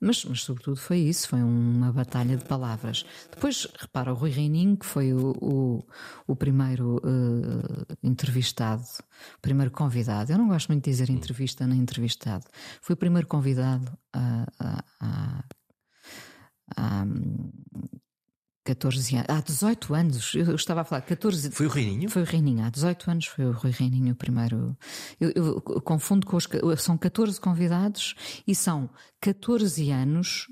[0.00, 3.04] Mas, mas, sobretudo, foi isso: foi uma batalha de palavras.
[3.30, 5.84] Depois, repara, o Rui Reininho, que foi o, o,
[6.26, 8.84] o primeiro uh, entrevistado,
[9.36, 10.32] o primeiro convidado.
[10.32, 12.46] Eu não gosto muito de dizer entrevista nem entrevistado.
[12.80, 14.46] Foi o primeiro convidado a,
[18.74, 21.50] 14 anos, há 18 anos, eu estava a falar 14.
[21.50, 22.08] Foi o Reininho?
[22.08, 24.76] Foi o Reininho, há 18 anos foi o Rui Reininho o primeiro.
[25.20, 26.48] Eu, eu, eu confundo com os.
[26.78, 28.14] São 14 convidados
[28.46, 28.88] e são
[29.20, 30.48] 14 anos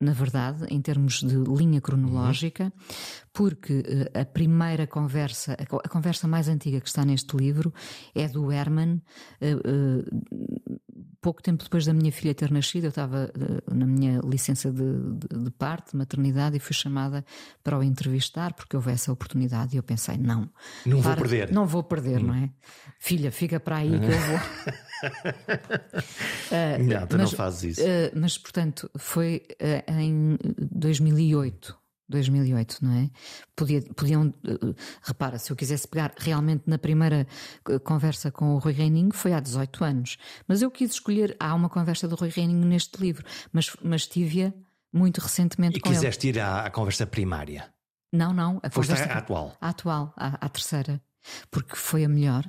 [0.00, 2.72] na verdade, em termos de linha cronológica,
[3.32, 7.72] porque uh, a primeira conversa, a, conversa mais antiga que está neste livro
[8.14, 9.00] é do Herman.
[9.40, 10.80] Uh, uh,
[11.20, 13.30] pouco tempo depois da minha filha ter nascido, eu estava
[13.72, 17.24] na minha licença de, de, de, parte, de maternidade, e fui chamada
[17.64, 20.48] para o entrevistar, porque houve essa oportunidade, e eu pensei: não,
[20.84, 21.52] não para, vou perder.
[21.52, 22.26] Não vou perder, hum.
[22.28, 22.50] não é?
[23.00, 24.76] Filha, fica para aí que eu vou.
[26.52, 27.82] uh, não, tu mas, não fazes isso.
[27.82, 30.38] Uh, mas, portanto, foi uh, em
[30.72, 31.76] 2008.
[32.08, 33.10] 2008, não é?
[33.56, 34.32] Podia, podiam,
[35.02, 37.26] repara, se eu quisesse pegar realmente na primeira
[37.82, 40.16] conversa com o Rui Reininho, foi há 18 anos.
[40.46, 44.52] Mas eu quis escolher, há uma conversa do Rui Reininho neste livro, mas, mas tive-a
[44.92, 47.68] muito recentemente e com quiseste ir à, à, conversa primária?
[48.12, 48.60] Não, não.
[48.62, 49.56] A Foste conversa à atual?
[49.60, 51.02] À atual, à, à terceira.
[51.50, 52.44] Porque foi a melhor,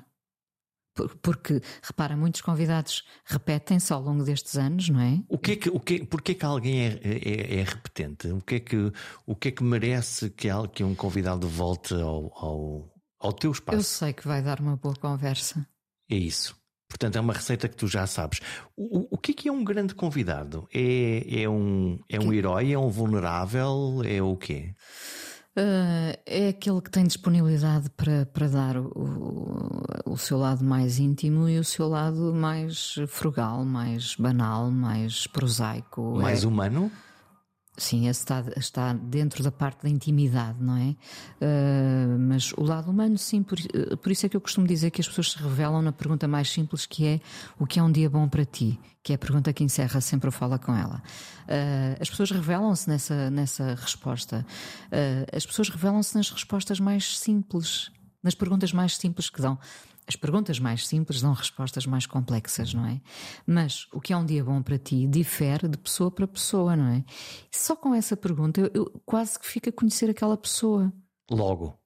[1.22, 5.22] porque, repara, muitos convidados repetem-se ao longo destes anos, não é?
[5.30, 8.28] O que é que, o que, porquê que alguém é, é, é, repetente?
[8.30, 8.92] O que é que,
[9.26, 13.78] o que, é que merece que, que um convidado volte ao, ao, ao teu espaço?
[13.78, 15.68] Eu sei que vai dar uma boa conversa.
[16.10, 16.56] É isso.
[16.90, 18.40] Portanto, é uma receita que tu já sabes.
[18.76, 20.68] O, o que é que é um grande convidado?
[20.74, 22.72] É, é, um, é um herói?
[22.72, 24.02] É um vulnerável?
[24.06, 24.74] É o quê?
[25.58, 31.50] Uh, é aquele que tem disponibilidade para, para dar o, o, seu lado mais íntimo
[31.50, 36.20] e o seu lado mais frugal, mais banal, mais prosaico.
[36.20, 36.48] Mais é...
[36.48, 36.92] humano?
[37.80, 40.96] Sim, esse está, está dentro da parte da intimidade, não é?
[41.40, 43.60] Uh, mas o lado humano, sim, por,
[44.02, 46.50] por, isso é que eu costumo dizer que as pessoas se revelam na pergunta mais
[46.50, 47.22] simples que é
[47.60, 50.28] o que é um dia bom para ti, que é a pergunta que encerra sempre
[50.28, 51.04] o Fala com ela.
[51.44, 54.44] Uh, as pessoas revelam-se nessa, nessa resposta.
[54.88, 57.92] Uh, as pessoas revelam-se nas respostas mais simples,
[58.24, 59.60] nas perguntas mais simples que dão.
[60.08, 63.02] As perguntas mais simples dão respostas mais complexas, não é?
[63.46, 66.88] Mas o que é um dia bom para ti difere de pessoa para pessoa, não
[66.88, 67.04] é?
[67.52, 70.94] só com essa pergunta eu, eu quase que fico a conhecer aquela pessoa.
[71.30, 71.78] Logo.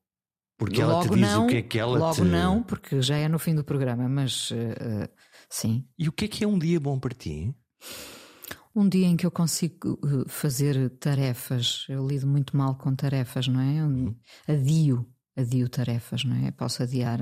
[0.57, 2.21] Porque ela logo te diz não, o que é que ela logo te.
[2.21, 5.09] Logo não, porque já é no fim do programa, mas uh, uh,
[5.49, 5.87] sim.
[5.97, 7.51] E o que é que é um dia bom para ti?
[8.75, 11.87] Um dia em que eu consigo fazer tarefas.
[11.89, 13.83] Eu lido muito mal com tarefas, não é?
[13.83, 14.15] Hum.
[14.47, 15.05] Adio,
[15.35, 16.51] adio tarefas, não é?
[16.51, 17.19] Posso adiar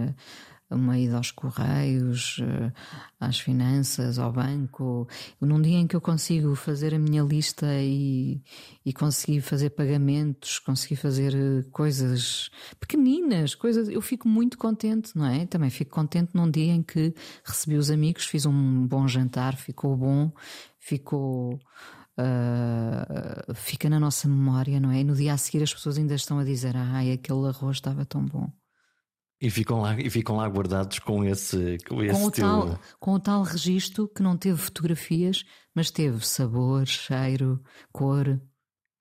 [0.76, 2.72] uma ida aos correios, eh,
[3.20, 5.08] às finanças, ao banco.
[5.42, 8.42] Num dia em que eu consigo fazer a minha lista e,
[8.86, 15.26] e conseguir fazer pagamentos, conseguir fazer eh, coisas pequeninas, coisas, eu fico muito contente, não
[15.26, 15.46] é?
[15.46, 17.14] Também fico contente num dia em que
[17.44, 20.32] recebi os amigos, fiz um bom jantar, ficou bom,
[20.80, 21.60] ficou.
[22.20, 25.00] Uh, fica na nossa memória, não é?
[25.00, 28.06] E no dia a seguir as pessoas ainda estão a dizer: Ai, aquele arroz estava
[28.06, 28.52] tão bom.
[29.42, 32.46] E ficam lá, e ficam lá guardados com esse, com esse com o, teu...
[32.46, 37.62] tal, com o tal registro que não teve fotografias, mas teve sabor, cheiro,
[37.92, 38.42] cor.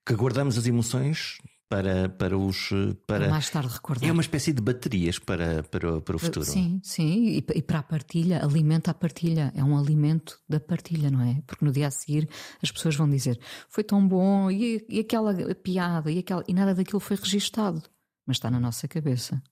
[0.06, 2.70] Que guardamos as emoções para, para os.
[3.06, 3.28] Para...
[3.28, 4.08] mais tarde recordar.
[4.08, 6.46] É uma espécie de baterias para, para, para o futuro.
[6.46, 7.26] Sim, sim.
[7.26, 9.52] E, e, para a partilha, alimenta a partilha.
[9.54, 11.42] É um alimento da partilha, não é?
[11.46, 12.28] Porque no dia a seguir
[12.62, 16.74] as pessoas vão dizer foi tão bom, e, e aquela piada, e, aquela, e nada
[16.74, 17.82] daquilo foi registado.
[18.26, 19.42] Mas está na nossa cabeça.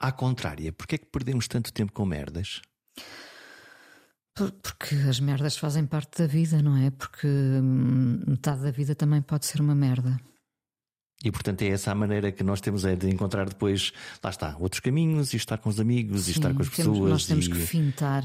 [0.00, 2.62] À contrária, porquê é que perdemos tanto tempo com merdas?
[4.34, 6.90] Porque as merdas fazem parte da vida, não é?
[6.90, 10.18] Porque hum, metade da vida também pode ser uma merda.
[11.22, 13.92] E portanto é essa a maneira que nós temos é de encontrar depois,
[14.24, 16.92] lá está, outros caminhos e estar com os amigos Sim, e estar com as temos,
[16.92, 17.10] pessoas.
[17.10, 17.50] Nós temos e...
[17.50, 18.24] que fintar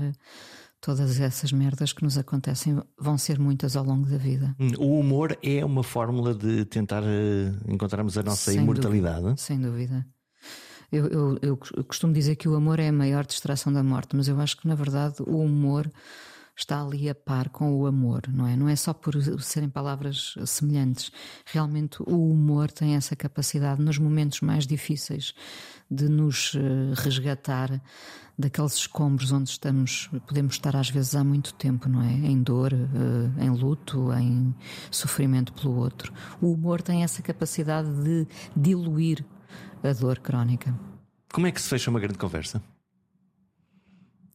[0.79, 4.55] todas essas merdas que nos acontecem, vão ser muitas ao longo da vida.
[4.59, 9.21] Hum, o humor é uma fórmula de tentar eh, encontrarmos a nossa sem imortalidade.
[9.21, 10.05] Dúvida, sem dúvida.
[10.95, 14.27] Eu, eu, eu, costumo dizer que o amor é a maior distração da morte, mas
[14.27, 15.89] eu acho que na verdade o humor
[16.57, 18.55] está ali a par com o amor, não é?
[18.55, 21.11] Não é só por serem palavras semelhantes.
[21.45, 25.33] Realmente o humor tem essa capacidade nos momentos mais difíceis
[25.91, 27.81] de nos eh, resgatar
[28.37, 32.11] daqueles escombros onde estamos, podemos estar às vezes há muito tempo, não é?
[32.11, 34.55] Em dor, eh, em luto, em
[34.89, 36.13] sofrimento pelo outro.
[36.41, 38.25] O humor tem essa capacidade de
[38.55, 39.25] diluir
[39.85, 40.73] a dor crónica.
[41.31, 42.61] Como é que se fecha uma grande conversa?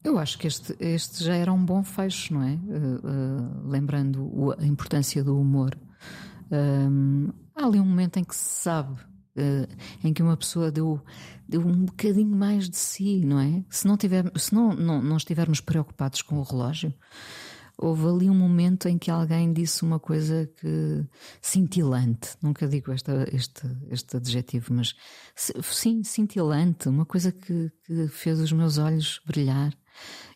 [0.02, 2.54] Eu acho que este, este já era um bom fecho, não é?
[2.54, 5.76] Uh, uh, lembrando o, a importância do humor.
[6.50, 9.68] Um, há ali um momento em que se sabe, uh,
[10.02, 11.02] em que uma pessoa deu,
[11.46, 13.62] deu um bocadinho mais de si, não é?
[13.68, 16.94] Se não, tiver, se não, não, não estivermos preocupados com o relógio,
[17.80, 21.04] houve ali um momento em que alguém disse uma coisa que
[21.40, 24.94] cintilante, nunca digo esta, este, este adjetivo, mas
[25.34, 29.72] sim, cintilante, uma coisa que, que fez os meus olhos brilhar.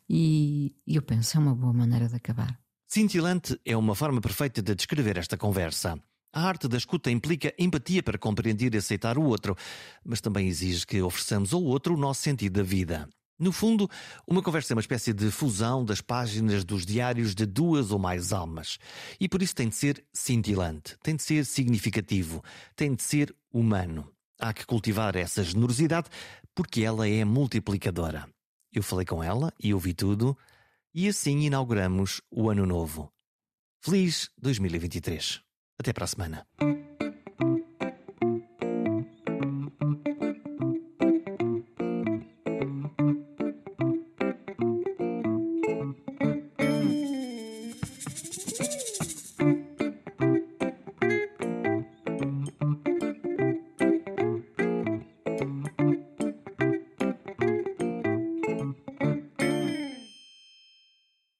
[0.08, 2.58] E, e eu penso, é uma boa maneira de acabar.
[2.86, 5.98] Cintilante é uma forma perfeita de descrever esta conversa.
[6.32, 9.56] A arte da escuta implica empatia para compreender e aceitar o outro,
[10.04, 13.08] mas também exige que ofereçamos ao outro o nosso sentido da vida.
[13.38, 13.90] No fundo,
[14.26, 18.32] uma conversa é uma espécie de fusão das páginas dos diários de duas ou mais
[18.32, 18.78] almas.
[19.18, 22.42] E por isso tem de ser cintilante, tem de ser significativo,
[22.76, 24.08] tem de ser humano.
[24.38, 26.08] Há que cultivar essa generosidade
[26.54, 28.28] porque ela é multiplicadora.
[28.72, 30.36] Eu falei com ela e ouvi tudo,
[30.94, 33.12] e assim inauguramos o ano novo.
[33.80, 35.42] Feliz 2023!
[35.78, 36.46] Até para a semana.